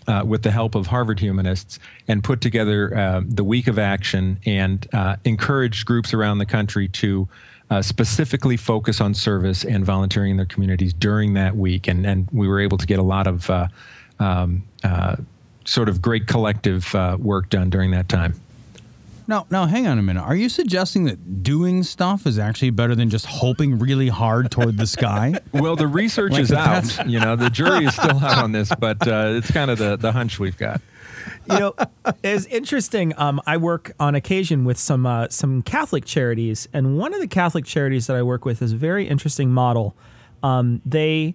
[0.06, 1.78] uh, with the help of Harvard humanists
[2.08, 6.88] and put together uh, the week of action and uh, encouraged groups around the country
[6.88, 7.28] to
[7.70, 11.86] uh, specifically focus on service and volunteering in their communities during that week.
[11.86, 13.68] And, and we were able to get a lot of uh,
[14.18, 15.16] um, uh,
[15.64, 18.34] sort of great collective work done during that time.
[19.26, 20.22] Now, now, hang on a minute.
[20.22, 24.76] Are you suggesting that doing stuff is actually better than just hoping really hard toward
[24.76, 25.34] the sky?
[25.52, 27.06] Well, the research Like is out.
[27.08, 29.96] You know, the jury is still out on this, but uh, it's kind of the,
[29.96, 30.80] the hunch we've got.
[31.50, 31.74] you know,
[32.22, 33.12] it's interesting.
[33.18, 37.26] Um, I work on occasion with some uh, some Catholic charities, and one of the
[37.26, 39.94] Catholic charities that I work with is a very interesting model.
[40.42, 41.34] Um, they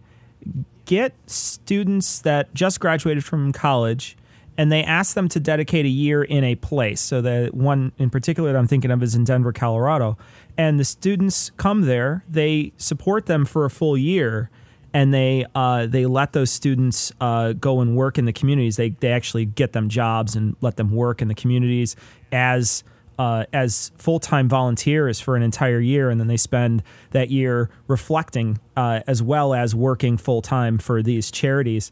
[0.85, 4.15] get students that just graduated from college,
[4.57, 7.01] and they ask them to dedicate a year in a place.
[7.01, 10.17] So the one in particular that I'm thinking of is in Denver, Colorado,
[10.57, 12.23] and the students come there.
[12.29, 14.49] They support them for a full year
[14.95, 18.77] and they uh, they let those students uh, go and work in the communities.
[18.77, 21.97] They they actually get them jobs and let them work in the communities
[22.31, 22.85] as
[23.19, 26.81] uh, as full time volunteers for an entire year, and then they spend
[27.11, 31.91] that year reflecting uh, as well as working full time for these charities.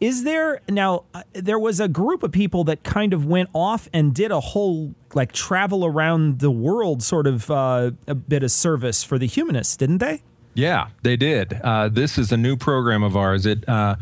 [0.00, 1.04] Is there now?
[1.12, 4.40] Uh, there was a group of people that kind of went off and did a
[4.40, 9.26] whole like travel around the world sort of uh, a bit of service for the
[9.26, 10.22] humanists, didn't they?
[10.54, 11.60] Yeah, they did.
[11.64, 13.44] Uh, this is a new program of ours.
[13.44, 13.96] It uh,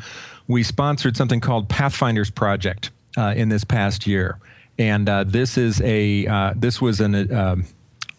[0.48, 4.38] we sponsored something called Pathfinders Project uh, in this past year,
[4.78, 7.64] and uh, this is a this was an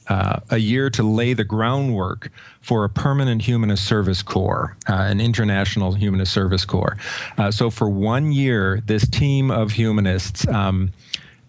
[0.09, 2.31] uh, a year to lay the groundwork
[2.61, 6.97] for a permanent humanist service corps, uh, an international humanist service corps.
[7.37, 10.47] Uh, so for one year, this team of humanists.
[10.47, 10.91] Um,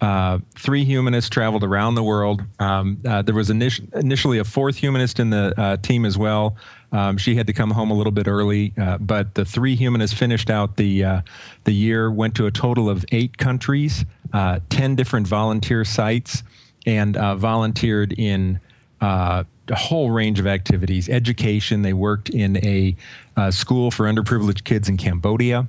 [0.00, 2.42] uh, three humanists traveled around the world.
[2.60, 6.56] Um, uh, there was init- initially a fourth humanist in the uh, team as well.
[6.92, 10.16] Um, she had to come home a little bit early, uh, but the three humanists
[10.16, 11.20] finished out the uh,
[11.64, 12.10] the year.
[12.10, 16.42] Went to a total of eight countries, uh, ten different volunteer sites,
[16.88, 18.58] and uh, volunteered in
[19.02, 21.08] uh, a whole range of activities.
[21.08, 21.82] Education.
[21.82, 22.96] They worked in a
[23.36, 25.68] uh, school for underprivileged kids in Cambodia.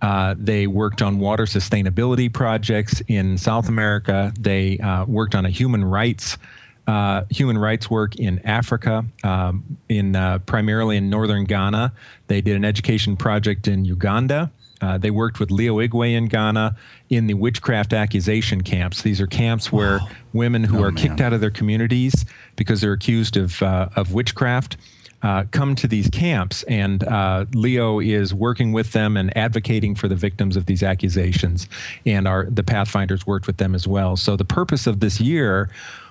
[0.00, 4.32] Uh, they worked on water sustainability projects in South America.
[4.38, 6.38] They uh, worked on a human rights
[6.86, 11.94] uh, human rights work in Africa, um, in uh, primarily in northern Ghana.
[12.26, 14.50] They did an education project in Uganda.
[14.84, 16.76] Uh, they worked with Leo Igwe in Ghana
[17.08, 19.00] in the witchcraft accusation camps.
[19.00, 20.00] These are camps where
[20.34, 22.26] women who are kicked out of their communities
[22.56, 24.76] because they're accused of uh, of witchcraft
[25.22, 30.06] uh, come to these camps, and uh, Leo is working with them and advocating for
[30.06, 31.66] the victims of these accusations.
[32.04, 34.16] And our the Pathfinders worked with them as well.
[34.16, 35.70] So the purpose of this year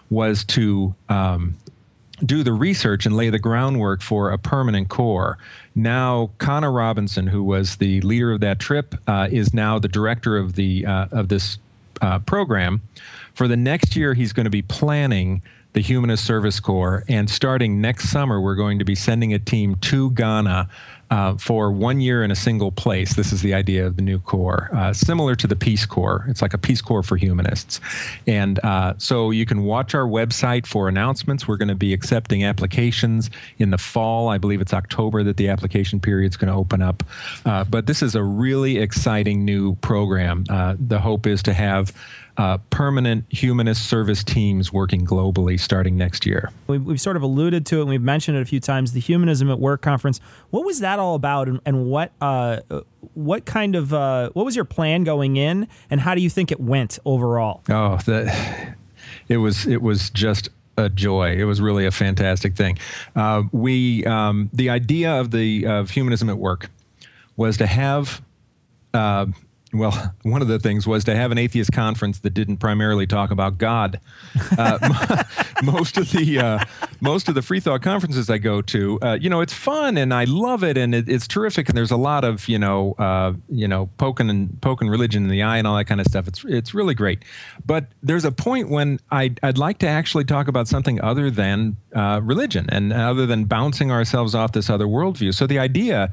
[0.09, 1.55] was to um,
[2.19, 5.37] do the research and lay the groundwork for a permanent core.
[5.75, 10.37] Now, Connor Robinson, who was the leader of that trip, uh, is now the director
[10.37, 11.57] of the uh, of this
[12.01, 12.81] uh, program.
[13.33, 15.41] For the next year, he's going to be planning
[15.73, 19.75] the Humanist Service Corps, and starting next summer, we're going to be sending a team
[19.77, 20.69] to Ghana.
[21.13, 23.13] Uh, for one year in a single place.
[23.13, 26.25] This is the idea of the new Corps, uh, similar to the Peace Corps.
[26.27, 27.79] It's like a Peace Corps for humanists.
[28.25, 31.47] And uh, so you can watch our website for announcements.
[31.47, 34.29] We're going to be accepting applications in the fall.
[34.29, 37.03] I believe it's October that the application period is going to open up.
[37.45, 40.45] Uh, but this is a really exciting new program.
[40.49, 41.93] Uh, the hope is to have
[42.37, 46.51] uh, permanent humanist service teams working globally starting next year.
[46.67, 48.93] We've, we've sort of alluded to it and we've mentioned it a few times.
[48.93, 50.19] The Humanism at Work conference.
[50.49, 52.61] What was that all about, and, and what uh,
[53.13, 56.51] what kind of uh, what was your plan going in, and how do you think
[56.51, 57.61] it went overall?
[57.69, 58.75] Oh, the,
[59.27, 61.35] it was it was just a joy.
[61.37, 62.79] It was really a fantastic thing.
[63.15, 66.69] Uh, we um, the idea of the of humanism at work
[67.35, 68.21] was to have.
[68.93, 69.27] Uh,
[69.73, 73.31] well, one of the things was to have an atheist conference that didn't primarily talk
[73.31, 73.99] about God.
[74.57, 75.23] Uh,
[75.63, 76.63] most of the uh,
[77.01, 80.13] most of the free thought conferences I go to, uh, you know, it's fun and
[80.13, 83.33] I love it and it, it's terrific and there's a lot of you know uh,
[83.49, 86.27] you know poking and poking religion in the eye and all that kind of stuff.
[86.27, 87.23] It's it's really great,
[87.65, 91.77] but there's a point when I'd, I'd like to actually talk about something other than
[91.95, 95.33] uh, religion and other than bouncing ourselves off this other worldview.
[95.33, 96.11] So the idea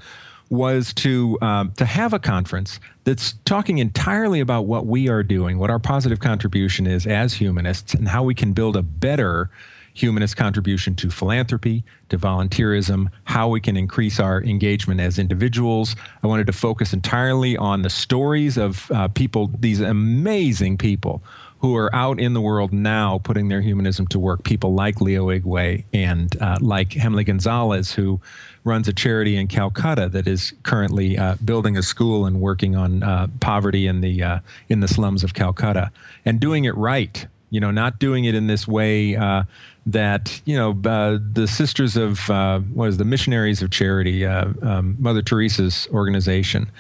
[0.51, 5.59] was to um, to have a conference that's talking entirely about what we are doing,
[5.59, 9.51] what our positive contribution is as humanists, and how we can build a better
[9.95, 15.97] humanist contribution to philanthropy, to volunteerism, how we can increase our engagement as individuals.
[16.23, 21.23] I wanted to focus entirely on the stories of uh, people, these amazing people
[21.61, 24.45] who are out in the world now putting their humanism to work.
[24.45, 28.21] People like Leo Igwe and uh, like Hemley Gonzalez, who
[28.65, 33.03] runs a charity in Calcutta that is currently uh, building a school and working on
[33.03, 34.39] uh, poverty in the uh,
[34.69, 35.91] in the slums of Calcutta
[36.25, 37.27] and doing it right.
[37.51, 39.43] You know, not doing it in this way uh,
[39.87, 42.29] that you know uh, the Sisters of
[42.73, 46.71] what is the Missionaries of Charity, um, Mother Teresa's organization.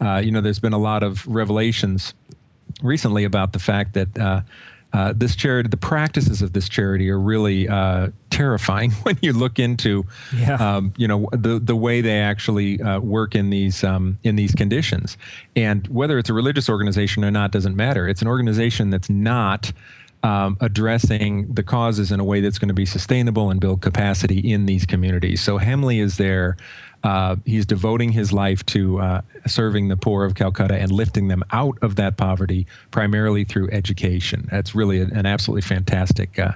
[0.00, 2.12] You know, there's been a lot of revelations
[2.82, 4.44] recently about the fact that
[4.92, 9.58] uh, this charity, the practices of this charity, are really uh, terrifying when you look
[9.58, 10.54] into, Yeah.
[10.54, 14.54] um, you know, the the way they actually uh, work in these um, in these
[14.54, 15.16] conditions,
[15.54, 18.08] and whether it's a religious organization or not doesn't matter.
[18.08, 19.72] It's an organization that's not.
[20.24, 24.40] Um, addressing the causes in a way that's going to be sustainable and build capacity
[24.40, 25.40] in these communities.
[25.40, 26.56] So Hemley is there.
[27.04, 31.44] Uh, he's devoting his life to uh, serving the poor of Calcutta and lifting them
[31.52, 34.48] out of that poverty primarily through education.
[34.50, 36.52] That's really an, absolutely fantastic uh,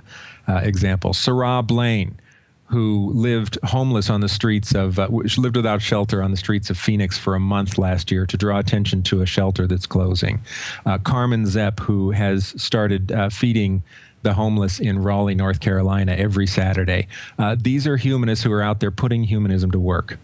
[0.49, 1.15] uh, example.
[1.15, 2.19] Sarah Blaine,
[2.67, 6.79] who lived homeless on the streets of, uh, lived without shelter on the streets of
[6.79, 10.41] Phoenix for a month last year to draw attention to a shelter that's closing.
[10.87, 13.83] Uh, Carmen Zepp, who has started uh, feeding
[14.23, 17.09] the homeless in Raleigh, North Carolina, every Saturday.
[17.39, 20.17] Uh, these are humanists who are out there putting humanism to work.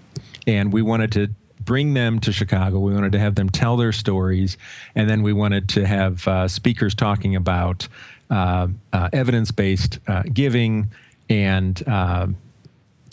[0.46, 1.28] And we wanted to
[1.64, 2.78] bring them to Chicago.
[2.78, 4.56] We wanted to have them tell their stories.
[4.94, 7.88] And then we wanted to have uh, speakers talking about
[8.30, 10.90] uh, uh, evidence based uh, giving
[11.30, 12.26] and uh,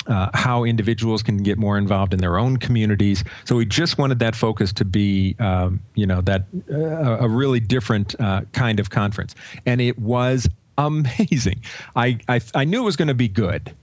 [0.07, 3.23] uh, how individuals can get more involved in their own communities.
[3.45, 8.15] So we just wanted that focus to be, um, you know, that a really different
[8.51, 10.47] kind of conference, and it was
[10.77, 11.61] amazing.
[11.95, 13.73] I I, I knew it was going to be good.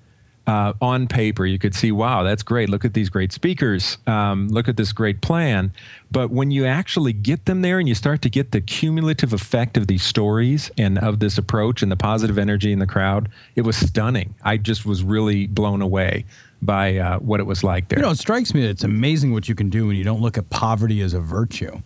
[0.45, 2.69] Uh, on paper, you could see, wow, that's great.
[2.69, 3.99] Look at these great speakers.
[4.09, 5.73] Um, look at this great plan.
[6.11, 9.77] But when you actually get them there and you start to get the cumulative effect
[9.77, 13.63] of these stories and of this approach and the positive energy in the crowd, it
[13.63, 14.35] was stunning.
[14.43, 16.25] I just was really blown away
[16.61, 18.01] by uh, what it was like there.
[18.01, 20.21] You know, it strikes me that it's amazing what you can do when you don't
[20.21, 21.81] look at poverty as a virtue.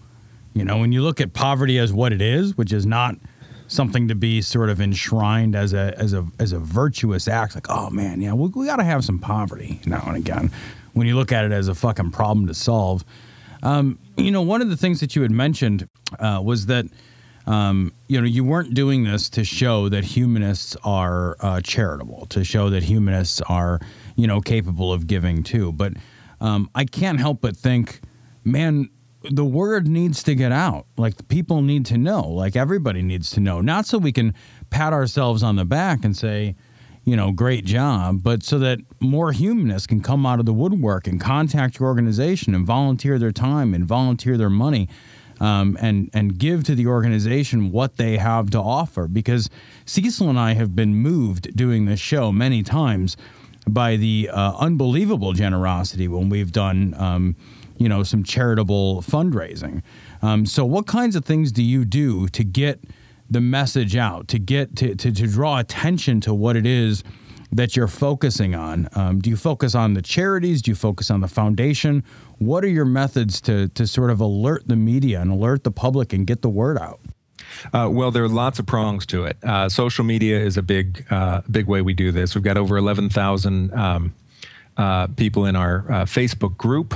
[0.54, 3.16] You know, when you look at poverty as what it is, which is not
[3.68, 7.66] something to be sort of enshrined as a as a as a virtuous act, like,
[7.68, 10.50] oh man, yeah, we, we got to have some poverty now and again.
[10.92, 13.04] When you look at it as a fucking problem to solve,
[13.62, 15.88] um, you know, one of the things that you had mentioned
[16.18, 16.86] uh, was that.
[17.48, 22.42] Um, you know, you weren't doing this to show that humanists are uh, charitable, to
[22.42, 23.78] show that humanists are,
[24.16, 25.70] you know, capable of giving too.
[25.70, 25.92] But
[26.40, 28.00] um, I can't help but think,
[28.42, 28.90] man,
[29.30, 30.86] the word needs to get out.
[30.96, 32.28] Like people need to know.
[32.28, 33.60] Like everybody needs to know.
[33.60, 34.34] Not so we can
[34.70, 36.56] pat ourselves on the back and say,
[37.04, 41.06] you know, great job, but so that more humanists can come out of the woodwork
[41.06, 44.88] and contact your organization and volunteer their time and volunteer their money
[45.40, 49.06] um, and and give to the organization what they have to offer.
[49.06, 49.48] Because
[49.84, 53.16] Cecil and I have been moved doing this show many times
[53.68, 57.36] by the uh, unbelievable generosity when we've done, um,
[57.78, 59.82] you know, some charitable fundraising.
[60.22, 62.80] Um, so, what kinds of things do you do to get
[63.28, 67.02] the message out, to get to, to, to draw attention to what it is
[67.52, 68.88] that you're focusing on?
[68.94, 70.62] Um, do you focus on the charities?
[70.62, 72.04] Do you focus on the foundation?
[72.38, 76.12] What are your methods to to sort of alert the media and alert the public
[76.12, 77.00] and get the word out?
[77.72, 79.36] Uh, well, there are lots of prongs to it.
[79.42, 82.34] Uh, social media is a big, uh, big way we do this.
[82.34, 84.14] We've got over 11,000 um,
[84.76, 86.94] uh, people in our uh, Facebook group.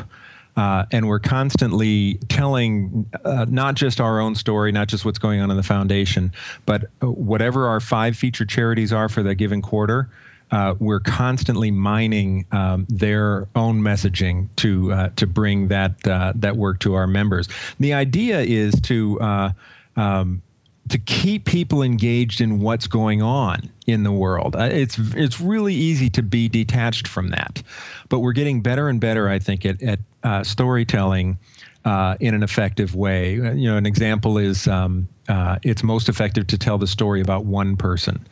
[0.57, 5.41] Uh, and we're constantly telling uh, not just our own story, not just what's going
[5.41, 6.33] on in the foundation,
[6.67, 10.11] but uh, whatever our five featured charities are for the given quarter.
[10.51, 16.57] Uh, we're constantly mining um, their own messaging to uh, to bring that uh, that
[16.57, 17.49] work to our members.
[17.79, 19.55] The idea is to
[19.97, 20.43] um,
[20.91, 24.57] to keep people engaged in what's going on in the world.
[24.57, 27.63] Uh, It's it's really easy to be detached from that,
[28.09, 31.39] but we're getting better and better, I think, at, at uh, storytelling
[31.85, 33.41] uh, in an effective way.
[33.41, 37.21] Uh, You know, an example is um, uh, it's most effective to tell the story
[37.21, 38.27] about one person.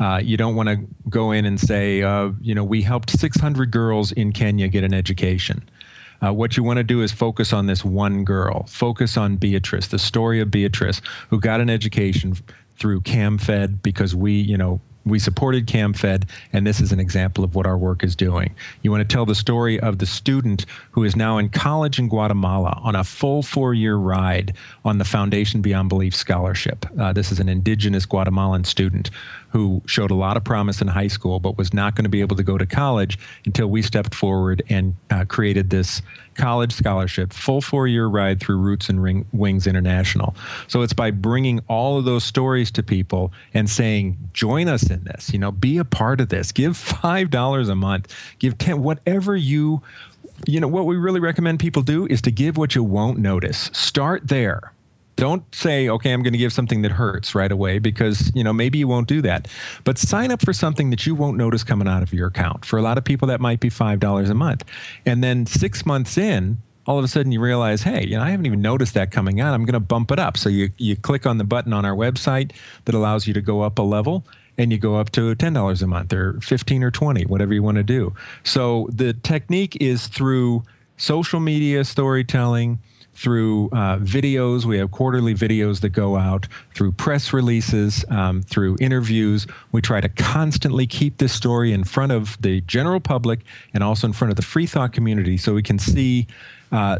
[0.00, 0.76] Uh, you don't want to
[1.08, 1.98] go in and say,
[2.40, 5.62] you know, we helped 600 girls in Kenya get an education.
[6.24, 8.64] Uh, what you want to do is focus on this one girl.
[8.64, 12.34] Focus on Beatrice, the story of Beatrice, who got an education
[12.78, 17.54] through CamFed because we, you know, we supported CamFed, and this is an example of
[17.54, 18.54] what our work is doing.
[18.82, 22.08] You want to tell the story of the student who is now in college in
[22.08, 24.54] Guatemala on a full four year ride
[24.84, 26.86] on the Foundation Beyond Belief Scholarship.
[26.98, 29.10] Uh, this is an indigenous Guatemalan student
[29.54, 32.20] who showed a lot of promise in high school, but was not going to be
[32.20, 36.02] able to go to college until we stepped forward and uh, created this
[36.34, 40.34] college scholarship, full four year ride through Roots and Ring, Wings International.
[40.66, 45.04] So it's by bringing all of those stories to people and saying, join us in
[45.04, 49.36] this, you know, be a part of this, give $5 a month, give 10, whatever
[49.36, 49.80] you,
[50.48, 53.70] you know, what we really recommend people do is to give what you won't notice.
[53.72, 54.72] Start there
[55.16, 58.52] Don't say, okay, I'm going to give something that hurts right away because, you know,
[58.52, 59.48] maybe you won't do that.
[59.84, 62.64] But sign up for something that you won't notice coming out of your account.
[62.64, 64.64] For a lot of people, that might be $5 a month.
[65.06, 68.30] And then six months in, all of a sudden you realize, hey, you know, I
[68.30, 69.54] haven't even noticed that coming out.
[69.54, 70.36] I'm going to bump it up.
[70.36, 72.52] So you, you click on the button on our website
[72.84, 74.24] that allows you to go up a level
[74.58, 77.76] and you go up to $10 a month or 15 or 20, whatever you want
[77.76, 78.14] to do.
[78.44, 80.62] So the technique is through
[80.96, 82.78] social media storytelling,
[83.14, 84.64] through uh, videos.
[84.64, 89.46] We have quarterly videos that go out through press releases, um, through interviews.
[89.72, 93.40] We try to constantly keep this story in front of the general public
[93.72, 96.26] and also in front of the free thought community so we can see
[96.72, 96.98] uh,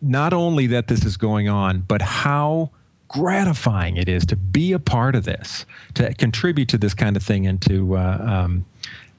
[0.00, 2.70] not only that this is going on, but how
[3.08, 7.22] gratifying it is to be a part of this, to contribute to this kind of
[7.22, 8.64] thing, and to uh, um,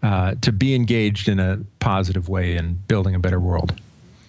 [0.04, 3.74] uh, to be engaged in a positive way in building a better world.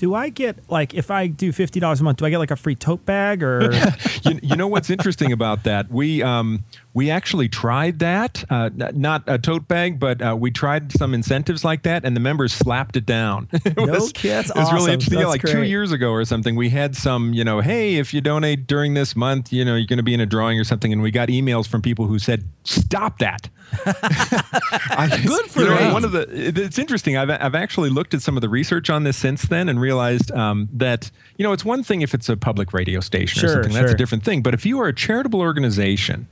[0.01, 2.17] Do I get like if I do fifty dollars a month?
[2.17, 3.71] Do I get like a free tote bag or?
[4.25, 5.91] you, you know what's interesting about that?
[5.91, 10.91] We um, we actually tried that, uh, not a tote bag, but uh, we tried
[10.93, 13.49] some incentives like that, and the members slapped it down.
[13.53, 14.93] it No was, kid- that's it was really awesome.
[14.95, 15.19] interesting.
[15.19, 18.13] Yeah, That's like two years ago or something, we had some, you know, hey, if
[18.13, 20.65] you donate during this month, you know, you're going to be in a drawing or
[20.65, 23.49] something, and we got emails from people who said, "Stop that."
[23.87, 25.93] I, Good for you know.
[25.93, 27.17] One of the it- it's interesting.
[27.17, 30.33] I've I've actually looked at some of the research on this since then and realized
[30.33, 33.63] um, that you know it's one thing if it's a public radio station or Sure,
[33.63, 34.43] something that's a different thing.
[34.43, 36.27] But if you are a charitable organization,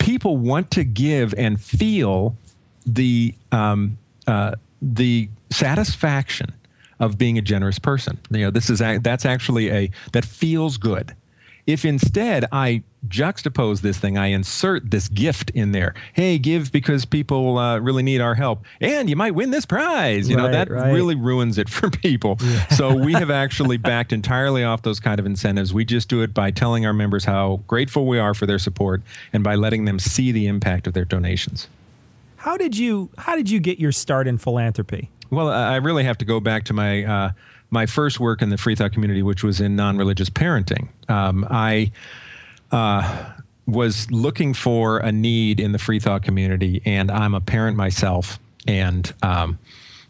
[0.00, 2.36] people want to give and feel
[2.84, 6.52] the um, uh, the satisfaction
[6.98, 8.18] of being a generous person.
[8.30, 11.14] You know, this is that's actually a that feels good.
[11.66, 15.94] If instead I juxtapose this thing, I insert this gift in there.
[16.12, 20.28] Hey, give because people uh, really need our help, and you might win this prize.
[20.28, 20.92] You know that right.
[20.92, 22.38] really ruins it for people.
[22.70, 25.72] So we have actually backed entirely off those kind of incentives.
[25.72, 29.02] We just do it by telling our members how grateful we are for their support
[29.32, 31.68] and by letting them see the impact of their donations.
[32.36, 35.10] How did you How did you get your start in philanthropy?
[35.30, 37.30] Well, I I really have to go back to my uh,
[37.70, 40.88] my first work in the free thought community, which was in non-religious parenting.
[41.08, 41.92] Um, I
[42.72, 43.32] uh,
[43.66, 48.38] was looking for a need in the free thought community, and I'm a parent myself,
[48.66, 49.58] and um,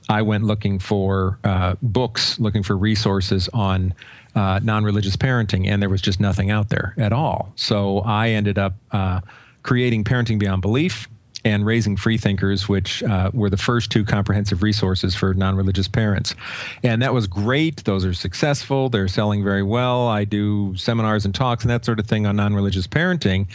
[0.09, 3.95] I went looking for uh, books, looking for resources on
[4.35, 7.53] uh, non-religious parenting, and there was just nothing out there at all.
[7.57, 9.21] So I ended up uh,
[9.63, 11.09] creating Parenting Beyond Belief
[11.45, 15.89] and Raising Free Thinkers, which uh, were the first two comprehensive resources for non religious
[15.89, 16.35] parents.
[16.83, 17.85] And that was great.
[17.85, 18.89] Those are successful.
[18.89, 20.09] They're selling very well.
[20.09, 23.47] I do seminars and talks and that sort of thing on non religious parenting.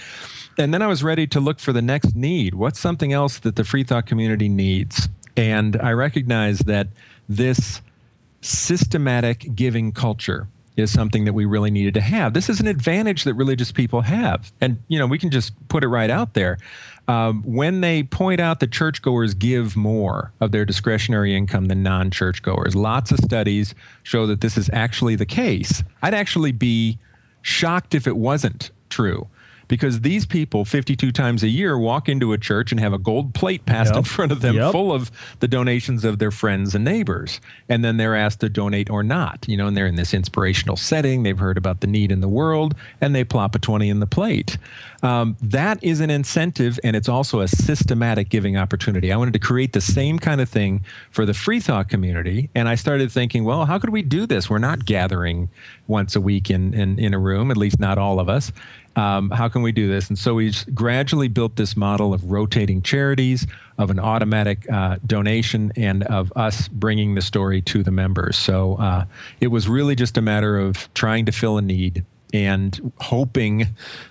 [0.57, 2.55] And then I was ready to look for the next need.
[2.55, 5.09] What's something else that the free thought community needs?
[5.35, 6.87] And I recognized that
[7.27, 7.81] this
[8.41, 10.47] systematic giving culture
[10.77, 12.33] is something that we really needed to have.
[12.33, 14.51] This is an advantage that religious people have.
[14.59, 16.57] And, you know, we can just put it right out there.
[17.07, 22.09] Um, when they point out that churchgoers give more of their discretionary income than non
[22.11, 25.83] churchgoers, lots of studies show that this is actually the case.
[26.01, 26.97] I'd actually be
[27.41, 29.27] shocked if it wasn't true.
[29.67, 33.33] Because these people, 52 times a year, walk into a church and have a gold
[33.33, 34.71] plate passed in front of them Yep.
[34.71, 37.41] full of the donations of their friends and neighbors.
[37.67, 40.75] And then they're asked to donate or not, you know, and they're in this inspirational
[40.77, 41.23] setting.
[41.23, 44.07] They've heard about the need in the world and they plop a 20 in the
[44.07, 44.57] plate.
[45.03, 49.11] Um, that is an incentive and it's also a systematic giving opportunity.
[49.11, 52.49] I wanted to create the same kind of thing for the free thought community.
[52.55, 54.49] And I started thinking, well, how could we do this?
[54.49, 55.49] We're not gathering
[55.87, 58.51] once a week in, in, in a room, at least not all of us.
[58.95, 60.07] Um, how can we do this?
[60.09, 63.45] And so we gradually built this model of rotating charities,
[63.77, 68.37] of an automatic uh, donation, and of us bringing the story to the members.
[68.37, 69.05] So uh,
[69.41, 73.67] it was really just a matter of trying to fill a need and hoping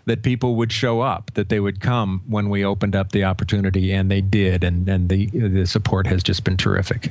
[0.07, 3.93] that people would show up, that they would come when we opened up the opportunity,
[3.93, 4.65] and they did.
[4.65, 7.11] And, and the, the support has just been terrific.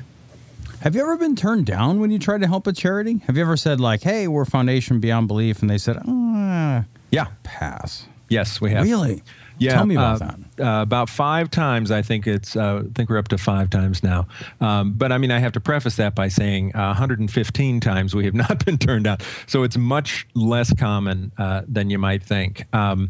[0.81, 3.21] Have you ever been turned down when you tried to help a charity?
[3.27, 7.27] Have you ever said like, "Hey, we're Foundation Beyond Belief," and they said, "Ah, Yeah.
[7.43, 8.83] pass." Yes, we have.
[8.83, 9.21] Really?
[9.59, 9.75] Yeah.
[9.75, 10.65] Tell me about uh, that.
[10.65, 12.55] Uh, about five times, I think it's.
[12.55, 14.27] Uh, I think we're up to five times now.
[14.59, 18.25] Um, but I mean, I have to preface that by saying uh, 115 times we
[18.25, 19.19] have not been turned down.
[19.45, 22.65] So it's much less common uh, than you might think.
[22.73, 23.07] Um,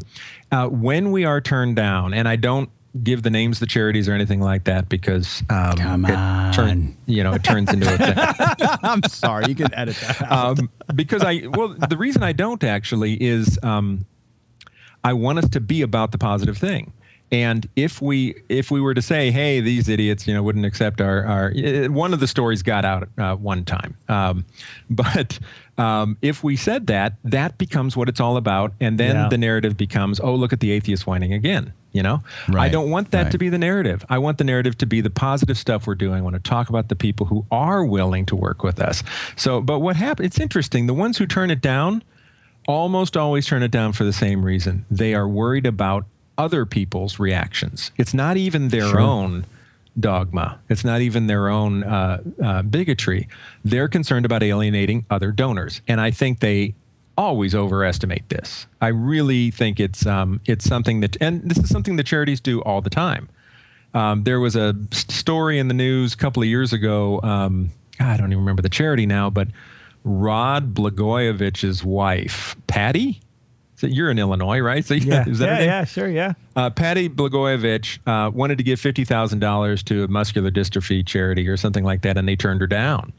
[0.52, 2.70] uh, when we are turned down, and I don't
[3.02, 6.68] give the names of the charities or anything like that because um, Come it turn-
[6.68, 6.96] on.
[7.06, 8.14] you know, it turns into a thing.
[8.82, 9.46] I'm sorry.
[9.48, 10.22] You can edit that.
[10.22, 10.58] Out.
[10.60, 14.06] um, because I well, the reason I don't actually is um,
[15.02, 16.92] I want us to be about the positive thing.
[17.34, 21.00] And if we if we were to say, hey, these idiots, you know, wouldn't accept
[21.00, 21.52] our our
[21.90, 24.44] one of the stories got out uh, one time, um,
[24.90, 25.40] but
[25.76, 29.28] um, if we said that, that becomes what it's all about, and then Yeah.
[29.28, 31.72] the narrative becomes, oh, look at the atheist whining again.
[31.90, 32.22] You know,
[32.56, 33.32] I don't want that right.
[33.32, 34.04] to be the narrative.
[34.08, 36.14] I want the narrative to be the positive stuff we're doing.
[36.14, 39.02] I want to talk about the people who are willing to work with us.
[39.36, 40.26] So, but what happened?
[40.26, 40.86] It's interesting.
[40.86, 42.02] The ones who turn it down
[42.66, 44.84] almost always turn it down for the same reason.
[44.90, 46.04] They are worried about
[46.38, 47.90] other people's reactions.
[47.96, 49.46] It's not even their own
[49.98, 50.58] dogma.
[50.68, 53.28] It's not even their own uh, uh, bigotry.
[53.64, 56.74] They're concerned about alienating other donors, and I think they
[57.16, 58.66] always overestimate this.
[58.80, 62.60] I really think it's um, it's something that, and this is something that charities do
[62.62, 63.28] all the time.
[63.94, 67.20] Um, there was a story in the news a couple of years ago.
[67.22, 67.70] Um,
[68.00, 69.48] I don't even remember the charity now, but
[70.02, 73.20] Rod Blagojevich's wife, Patty.
[73.84, 74.82] So you're in Illinois, right?
[74.82, 76.32] So Yeah, is that yeah, yeah, sure, yeah.
[76.56, 81.46] Uh, Patty Blagojevich uh, wanted to give fifty thousand dollars to a muscular dystrophy charity
[81.48, 83.12] or something like that, and they turned her down.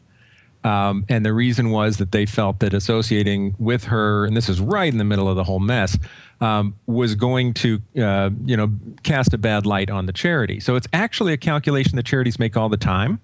[0.64, 4.60] Um, and the reason was that they felt that associating with her, and this is
[4.60, 5.96] right in the middle of the whole mess,
[6.42, 8.72] um, was going to, uh, you know,
[9.04, 10.60] cast a bad light on the charity.
[10.60, 13.20] So it's actually a calculation that charities make all the time.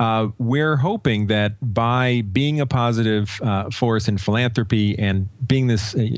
[0.00, 5.94] Uh, we're hoping that by being a positive uh, force in philanthropy and being this
[5.94, 6.08] uh,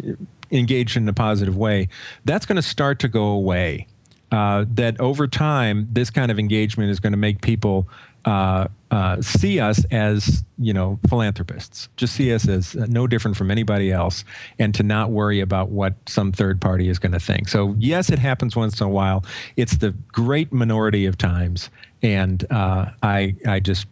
[0.51, 1.89] engaged in a positive way,
[2.25, 3.87] that's going to start to go away.
[4.33, 7.89] Uh, that over time, this kind of engagement is going to make people
[8.25, 11.89] uh, uh, see us as, you know, philanthropists.
[11.97, 14.25] Just see us as uh, no different from anybody else,
[14.59, 17.49] and to not worry about what some third party is going to think.
[17.49, 19.25] So, yes, it happens once in a while.
[19.57, 21.71] It's the great minority of times,
[22.03, 23.87] and uh, I, I just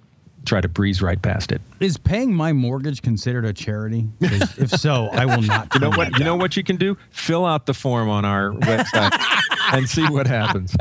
[0.45, 1.61] try to breeze right past it.
[1.81, 4.09] Is paying my mortgage considered a charity?
[4.21, 5.69] if so, I will not.
[5.75, 6.13] You know what?
[6.13, 6.97] that You know what you can do?
[7.11, 9.13] Fill out the form on our website
[9.73, 10.75] and see what happens.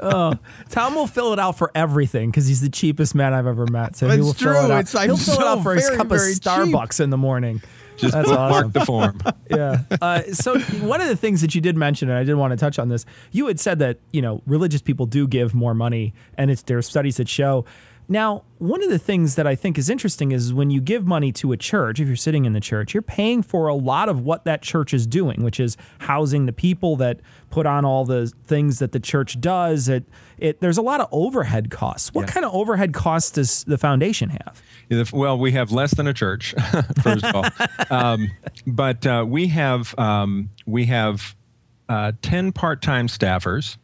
[0.00, 0.34] oh,
[0.70, 3.96] Tom will fill it out for everything because he's the cheapest man I've ever met.
[3.96, 4.80] So he It's will fill it out.
[4.80, 6.42] It's, He'll fill it out for his cup of very cheap.
[6.42, 7.62] Starbucks in the morning.
[7.96, 8.70] Just That's mark awesome.
[8.72, 9.20] the form.
[9.50, 9.82] yeah.
[10.00, 12.56] Uh, so one of the things that you did mention, and I did want to
[12.56, 16.14] touch on this, you had said that you know religious people do give more money,
[16.38, 17.64] and it's there are studies that show.
[18.12, 21.32] Now, one of the things that I think is interesting is when you give money
[21.32, 24.20] to a church, if you're sitting in the church, you're paying for a lot of
[24.20, 28.30] what that church is doing, which is housing the people that put on all the
[28.44, 29.88] things that the church does.
[29.88, 30.04] It,
[30.36, 32.12] it there's a lot of overhead costs.
[32.12, 34.62] What kind of overhead costs does the foundation have?
[35.10, 36.54] Well, we have less than a church,
[37.02, 37.46] first of all,
[37.90, 38.30] um,
[38.66, 41.34] but uh, we have um, we have
[41.88, 43.78] uh, ten part-time staffers.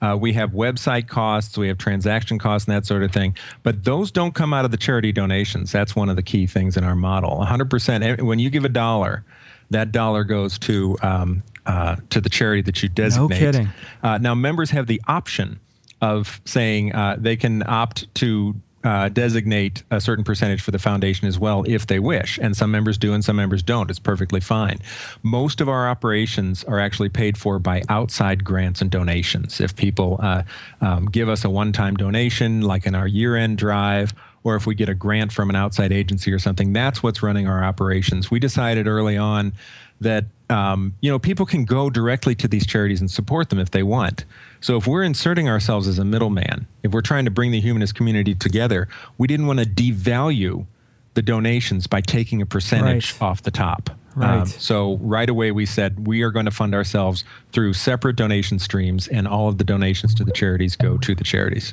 [0.00, 3.34] Uh, we have website costs, we have transaction costs, and that sort of thing.
[3.62, 5.72] But those don't come out of the charity donations.
[5.72, 7.44] That's one of the key things in our model.
[7.44, 8.02] 100%.
[8.02, 9.24] eh, When you give a dollar,
[9.70, 13.28] that dollar goes to um, uh, to the charity that you designate.
[13.30, 13.68] No kidding.
[14.02, 15.60] Uh, now, members have the option
[16.00, 18.54] of saying uh, they can opt to
[18.84, 22.38] uh, designate a certain percentage for the foundation as well if they wish.
[22.40, 23.90] And some members do and some members don't.
[23.90, 24.78] It's perfectly fine.
[25.22, 29.60] Most of our operations are actually paid for by outside grants and donations.
[29.60, 30.44] If people uh,
[30.80, 34.14] um, give us a one time donation, like in our year end drive,
[34.44, 37.48] or if we get a grant from an outside agency or something, that's what's running
[37.48, 38.30] our operations.
[38.30, 39.52] We decided early on
[40.00, 43.70] that um, you know people can go directly to these charities and support them if
[43.72, 44.24] they want.
[44.60, 47.94] So if we're inserting ourselves as a middleman, if we're trying to bring the humanist
[47.94, 50.66] community together, we didn't want to devalue
[51.14, 53.22] the donations by taking a percentage Right.
[53.28, 53.90] off the top.
[54.16, 54.48] Um, Right.
[54.48, 59.06] so right away we said we are going to fund ourselves through separate donation streams,
[59.08, 61.72] and all of the donations to the charities go to the charities.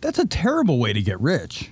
[0.00, 1.70] That's a terrible way to get rich.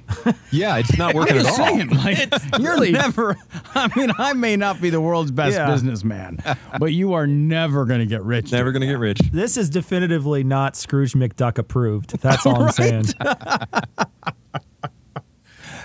[0.51, 1.67] Yeah, it's not working I'm at just all.
[1.67, 2.19] saying, like,
[2.59, 3.37] you're really- never.
[3.75, 5.71] I mean, I may not be the world's best Yeah.
[5.71, 6.39] businessman,
[6.79, 8.53] but you are never going to get rich.
[8.53, 9.19] Never going to get rich.
[9.33, 12.19] This is definitively not Scrooge McDuck approved.
[12.21, 13.05] That's all I'm saying.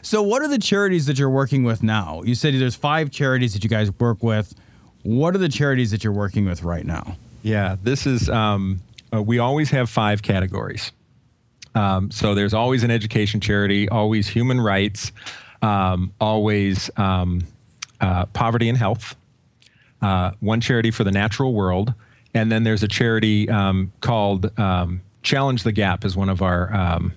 [0.02, 2.24] So, what are the charities that you're working with now?
[2.24, 4.54] You said there's five charities that you guys work with.
[5.04, 7.16] What are the charities that you're working with right now?
[7.42, 8.30] Yeah, this is.
[8.30, 8.82] Um,
[9.14, 10.92] uh, we always have five categories.
[11.76, 15.12] Um, so there's always an education charity, always human rights,
[15.62, 17.42] um, always um,
[18.02, 19.16] uh, poverty and health,
[20.02, 21.94] uh, one charity for the natural world,
[22.34, 26.74] and then there's a charity um, called um, Challenge the Gap is one of our
[26.74, 27.14] um,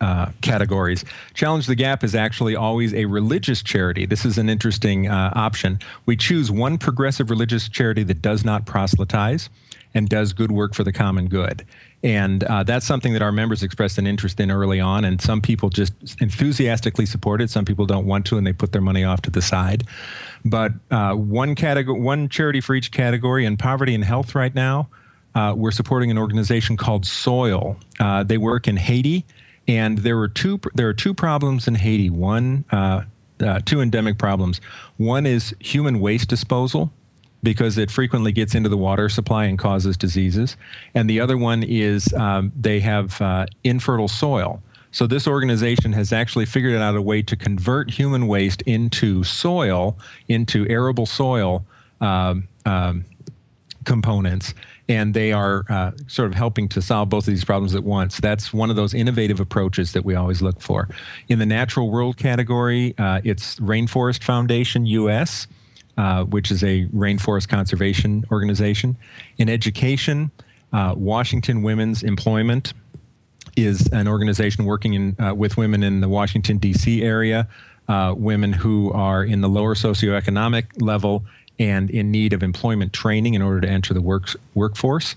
[0.00, 1.04] uh, categories.
[1.34, 4.06] Challenge the Gap is actually always a religious charity.
[4.06, 5.78] This is an interesting uh, option.
[6.06, 9.48] We choose one progressive religious charity that does not proselytize
[9.94, 11.64] and does good work for the common good.
[12.02, 15.40] And uh, that's something that our members expressed an interest in early on, and some
[15.40, 17.50] people just enthusiastically support it.
[17.50, 19.84] Some people don't want to, and they put their money off to the side.
[20.44, 23.44] But uh, one category, one charity for each category.
[23.44, 24.88] In poverty and health, right now,
[25.34, 27.76] uh, we're supporting an organization called Soil.
[27.98, 29.24] Uh, they work in Haiti,
[29.66, 30.60] and there were two.
[30.74, 32.10] There are two problems in Haiti.
[32.10, 33.02] One, uh,
[33.40, 34.60] uh, two endemic problems.
[34.98, 36.92] One is human waste disposal
[37.42, 40.56] because it frequently gets into the water supply and causes diseases.
[40.94, 44.62] And the other one is um, they have uh, infertile soil.
[44.90, 49.98] So this organization has actually figured out a way to convert human waste into soil,
[50.28, 51.64] into arable soil
[52.00, 53.04] um, um,
[53.84, 54.54] components.
[54.88, 58.18] And they are uh, sort of helping to solve both of these problems at once.
[58.18, 60.88] That's one of those innovative approaches that we always look for.
[61.28, 65.46] In the natural world category, uh, it's Rainforest Foundation US,
[65.98, 68.96] uh, which is a rainforest conservation organization.
[69.36, 70.30] In education,
[70.72, 72.72] uh, Washington Women's Employment
[73.56, 77.02] is an organization working in, uh, with women in the Washington, D.C.
[77.02, 77.48] area,
[77.88, 81.24] uh, women who are in the lower socioeconomic level
[81.58, 85.16] and in need of employment training in order to enter the work, workforce.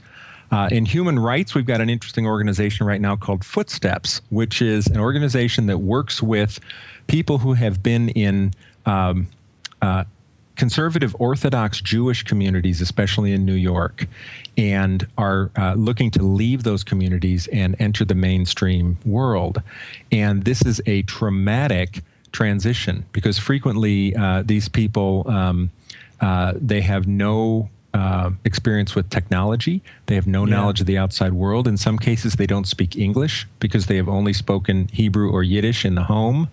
[0.51, 4.87] Uh, in human rights, we've got an interesting organization right now called Footsteps, which is
[4.87, 6.59] an organization that works with
[7.07, 8.51] people who have been in
[8.85, 9.27] um,
[9.81, 10.03] uh,
[10.61, 14.05] conservative Orthodox Jewish communities, especially in New York,
[14.59, 19.63] and are uh, looking to leave those communities and enter the mainstream world.
[20.11, 25.71] And this is a traumatic transition because frequently uh, these people um,
[26.19, 29.81] uh, they have no uh, experience with technology.
[30.05, 30.55] They have no Yeah.
[30.55, 31.67] knowledge of the outside world.
[31.67, 35.83] In some cases, they don't speak English because they have only spoken Hebrew or Yiddish
[35.85, 36.47] in the home.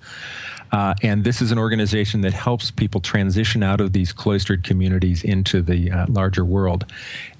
[0.72, 5.22] Uh, and this is an organization that helps people transition out of these cloistered communities
[5.24, 6.84] into the uh, larger world.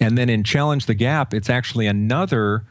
[0.01, 2.65] And then in Challenge the Gap, it's actually another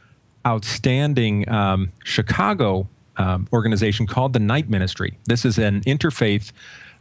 [0.46, 5.18] outstanding um, Chicago um, organization called the Night Ministry.
[5.26, 6.52] This is an interfaith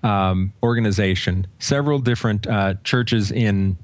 [0.03, 3.77] um, organization, several different uh, churches in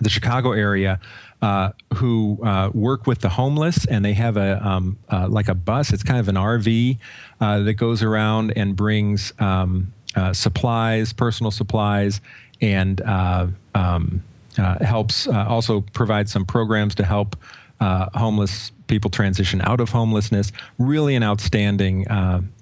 [0.00, 1.00] the Chicago area
[1.40, 5.54] uh, who uh, work with the homeless, and they have a um, uh, like a
[5.54, 5.92] bus.
[5.92, 6.98] It's kind of an RV
[7.40, 12.20] uh, that goes around and brings um, uh, supplies, personal supplies,
[12.60, 14.24] and uh, um,
[14.56, 17.36] helps also provide some programs to help
[17.80, 20.50] homeless people transition out of homelessness.
[20.78, 22.04] Really, an outstanding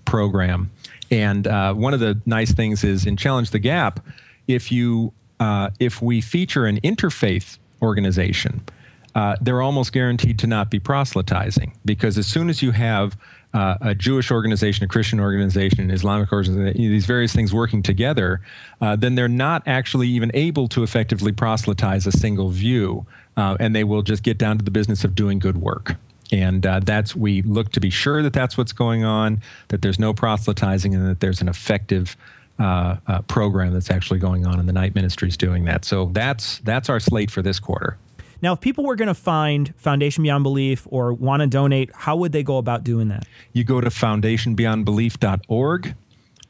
[0.05, 0.71] program.
[1.11, 4.01] And one of the nice things is in Challenge the Gap,
[4.47, 5.15] if you
[5.81, 7.57] if we feature an interfaith
[7.87, 8.63] organization,
[9.15, 13.17] uh, they're almost guaranteed to not be proselytizing because as soon as you have
[13.55, 18.43] uh, a Jewish organization, a Christian organization, an Islamic organization, these various things working together,
[18.83, 23.07] uh, then they're not actually even able to effectively proselytize a single view,
[23.39, 25.97] uh, and they will just get down to the business of doing good work.
[26.31, 29.99] And uh, that's we look to be sure that that's what's going on, that there's
[29.99, 32.17] no proselytizing, and that there's an effective
[32.59, 35.85] uh, uh, program that's actually going on, and the night ministry is doing that.
[35.85, 37.99] So that's that's our slate for this quarter.
[38.43, 42.17] Now, if people were going to find Foundation Beyond Belief or want to donate, how
[42.17, 43.27] would they go about doing that?
[43.53, 45.95] You go to foundationbeyondbelief.org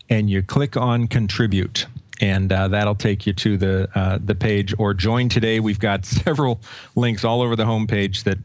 [0.08, 1.86] and you click on contribute.
[2.20, 5.60] And uh, that'll take you to the uh, the page or join today.
[5.60, 6.60] We've got several
[6.94, 8.38] links all over the homepage that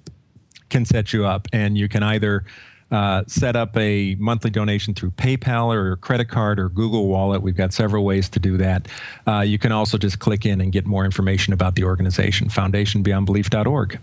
[0.69, 2.43] can set you up, and you can either
[2.91, 7.41] uh, set up a monthly donation through PayPal or your credit card or Google Wallet.
[7.41, 8.87] We've got several ways to do that.
[9.25, 13.99] Uh, you can also just click in and get more information about the organization, foundationbeyondbelief.org.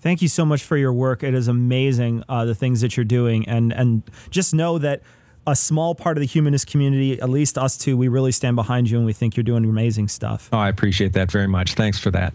[0.00, 1.24] Thank you so much for your work.
[1.24, 5.02] It is amazing uh, the things that you're doing, and and just know that
[5.48, 8.90] a small part of the humanist community, at least us two, we really stand behind
[8.90, 10.48] you, and we think you're doing amazing stuff.
[10.52, 11.74] Oh, I appreciate that very much.
[11.74, 12.34] Thanks for that.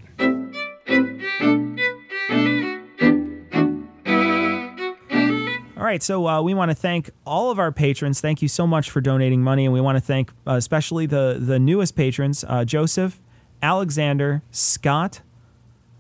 [5.92, 8.22] Right, so uh, we want to thank all of our patrons.
[8.22, 11.38] Thank you so much for donating money, and we want to thank uh, especially the
[11.40, 13.22] the newest patrons: uh, Joseph,
[13.62, 15.22] Alexander, Scott,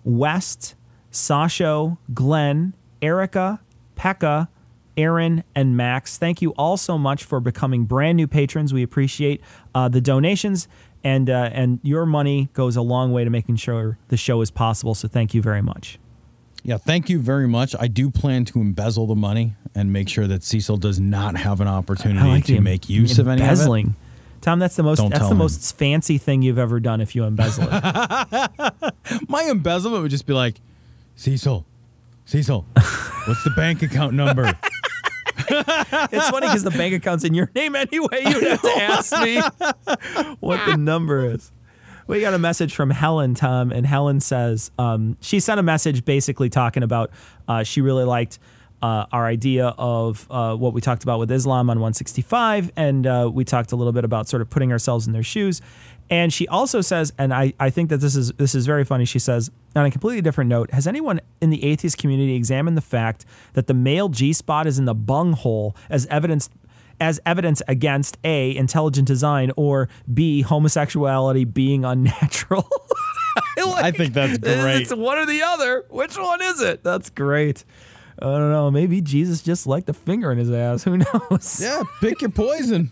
[0.05, 0.75] West,
[1.11, 3.59] Sasho, Glenn, Erica,
[3.97, 4.47] Pekka,
[4.95, 6.17] Aaron, and Max.
[6.17, 8.73] Thank you all so much for becoming brand new patrons.
[8.73, 9.41] We appreciate
[9.75, 10.69] uh, the donations,
[11.03, 14.51] and uh, and your money goes a long way to making sure the show is
[14.51, 14.95] possible.
[14.95, 15.99] So thank you very much.
[16.63, 17.75] Yeah, thank you very much.
[17.79, 21.59] I do plan to embezzle the money and make sure that Cecil does not have
[21.61, 23.49] an opportunity to make use of any of it.
[23.49, 23.95] embezzling.
[24.41, 25.37] Tom, that's the most Don't that's the him.
[25.37, 28.93] most fancy thing you've ever done if you embezzle it.
[29.29, 30.55] My embezzlement would just be like,
[31.15, 31.65] Cecil,
[32.25, 34.45] Cecil, what's the bank account number?
[35.49, 38.23] it's funny because the bank account's in your name anyway.
[38.25, 39.41] You'd have to ask me
[40.39, 41.51] what the number is.
[42.11, 46.03] We got a message from Helen, Tom, and Helen says um, she sent a message
[46.03, 47.09] basically talking about
[47.47, 48.37] uh, she really liked
[48.81, 53.31] uh, our idea of uh, what we talked about with Islam on 165, and uh,
[53.33, 55.61] we talked a little bit about sort of putting ourselves in their shoes.
[56.09, 59.05] And she also says, and I, I think that this is this is very funny.
[59.05, 62.81] She says, on a completely different note, has anyone in the atheist community examined the
[62.81, 63.23] fact
[63.53, 66.51] that the male G spot is in the bung hole as evidenced
[67.01, 72.69] as evidence against A, intelligent design, or B, homosexuality being unnatural?
[73.57, 74.81] I think that's great.
[74.81, 75.83] It's one or the other.
[75.89, 76.83] Which one is it?
[76.83, 77.65] That's great.
[78.19, 78.69] I don't know.
[78.69, 80.83] Maybe Jesus just liked a finger in his ass.
[80.83, 80.97] Who
[81.31, 81.59] knows?
[81.61, 82.91] Yeah, pick your poison.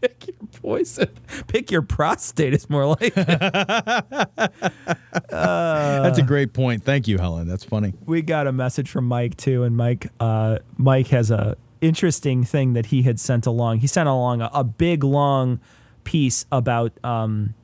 [0.00, 1.08] Pick your poison.
[1.46, 3.28] Pick your prostate is more like it.
[5.30, 6.82] That's a great point.
[6.84, 7.46] Thank you, Helen.
[7.46, 7.92] That's funny.
[8.06, 12.72] we got a message from Mike too, and Mike uh, Mike has a interesting thing
[12.72, 13.80] that he had sent along.
[13.80, 15.60] He sent along a, a big long
[16.04, 17.54] piece about um,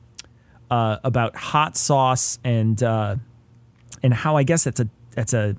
[0.69, 3.15] uh, about hot sauce and uh,
[4.03, 4.87] and how I guess it's a
[5.17, 5.55] it's a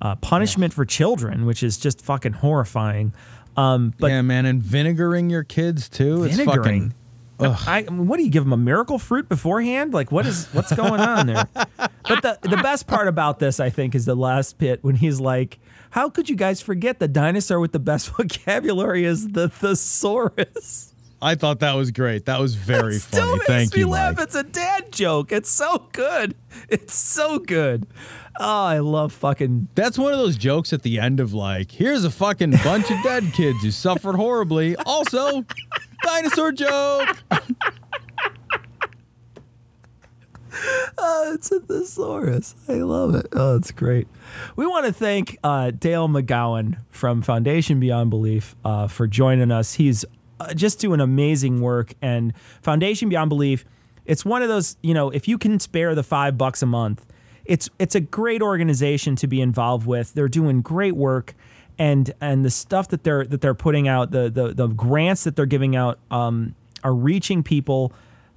[0.00, 3.12] uh, punishment for children, which is just fucking horrifying.
[3.56, 6.24] Um, but yeah, man, and vinegaring your kids too.
[6.24, 6.92] It's Vinegaring?
[6.92, 6.94] fucking.
[7.40, 9.92] I, I mean, what do you give them a miracle fruit beforehand?
[9.92, 11.48] Like what is what's going on there?
[12.06, 15.20] But the the best part about this, I think, is the last bit when he's
[15.20, 15.58] like,
[15.94, 20.90] "How could you guys forget the dinosaur with the best vocabulary is the thesaurus?"
[21.22, 22.26] I thought that was great.
[22.26, 23.32] That was very Still funny.
[23.38, 24.16] makes Thank me you, laugh.
[24.16, 24.24] Mike.
[24.24, 25.32] It's a dad joke.
[25.32, 26.34] It's so good.
[26.68, 27.86] It's so good.
[28.38, 29.68] Oh, I love fucking.
[29.76, 33.02] That's one of those jokes at the end of like, here's a fucking bunch of
[33.02, 34.74] dead kids who suffered horribly.
[34.84, 35.46] Also,
[36.02, 37.16] dinosaur joke.
[40.98, 42.54] Oh, it's a thesaurus.
[42.68, 43.26] I love it.
[43.32, 44.06] Oh, it's great.
[44.56, 49.74] We want to thank uh, Dale McGowan from Foundation Beyond Belief uh, for joining us.
[49.74, 50.04] He's
[50.40, 51.94] uh, just doing amazing work.
[52.00, 52.32] And
[52.62, 53.64] Foundation Beyond Belief,
[54.06, 57.04] it's one of those, you know, if you can spare the five bucks a month,
[57.44, 60.14] it's it's a great organization to be involved with.
[60.14, 61.34] They're doing great work.
[61.76, 65.34] And, and the stuff that they're that they're putting out, the the, the grants that
[65.36, 66.54] they're giving out, um,
[66.84, 67.92] are reaching people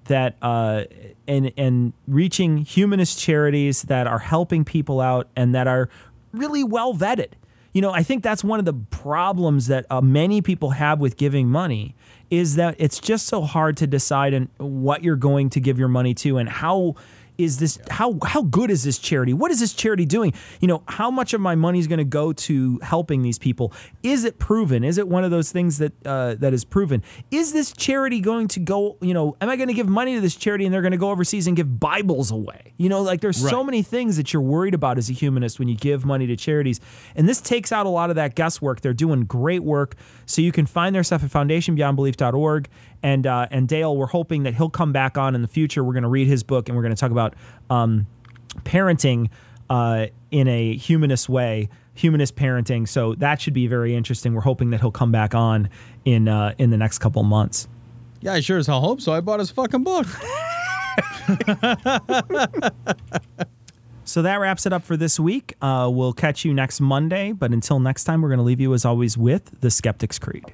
[0.07, 0.83] that uh,
[1.27, 5.89] and and reaching humanist charities that are helping people out and that are
[6.31, 7.31] really well vetted.
[7.73, 11.15] You know, I think that's one of the problems that uh, many people have with
[11.15, 11.95] giving money
[12.29, 15.87] is that it's just so hard to decide in what you're going to give your
[15.87, 16.95] money to and how
[17.37, 19.33] is this how how good is this charity?
[19.33, 20.33] What is this charity doing?
[20.59, 23.73] You know, how much of my money is going to go to helping these people?
[24.03, 24.83] Is it proven?
[24.83, 27.03] Is it one of those things that uh, that is proven?
[27.31, 28.97] Is this charity going to go?
[29.01, 30.97] You know, am I going to give money to this charity and they're going to
[30.97, 32.73] go overseas and give Bibles away?
[32.77, 35.67] You know, like there's so many things that you're worried about as a humanist when
[35.67, 36.79] you give money to charities,
[37.15, 38.81] and this takes out a lot of that guesswork.
[38.81, 39.95] They're doing great work,
[40.25, 42.67] so you can find their stuff at foundationbeyondbelief.org.
[43.03, 45.83] And uh, and Dale, we're hoping that he'll come back on in the future.
[45.83, 47.35] We're going to read his book and we're going to talk about
[47.69, 48.07] um,
[48.63, 49.29] parenting
[49.69, 52.87] uh, in a humanist way, humanist parenting.
[52.87, 54.33] So that should be very interesting.
[54.33, 55.69] We're hoping that he'll come back on
[56.05, 57.67] in uh, in the next couple months.
[58.21, 59.13] Yeah, I sure as hell hope so.
[59.13, 60.07] I bought his fucking book.
[64.07, 65.53] So that wraps it up for this week.
[65.61, 67.33] Uh, we'll catch you next Monday.
[67.33, 70.53] But until next time, we're going to leave you as always with the Skeptic's Creed.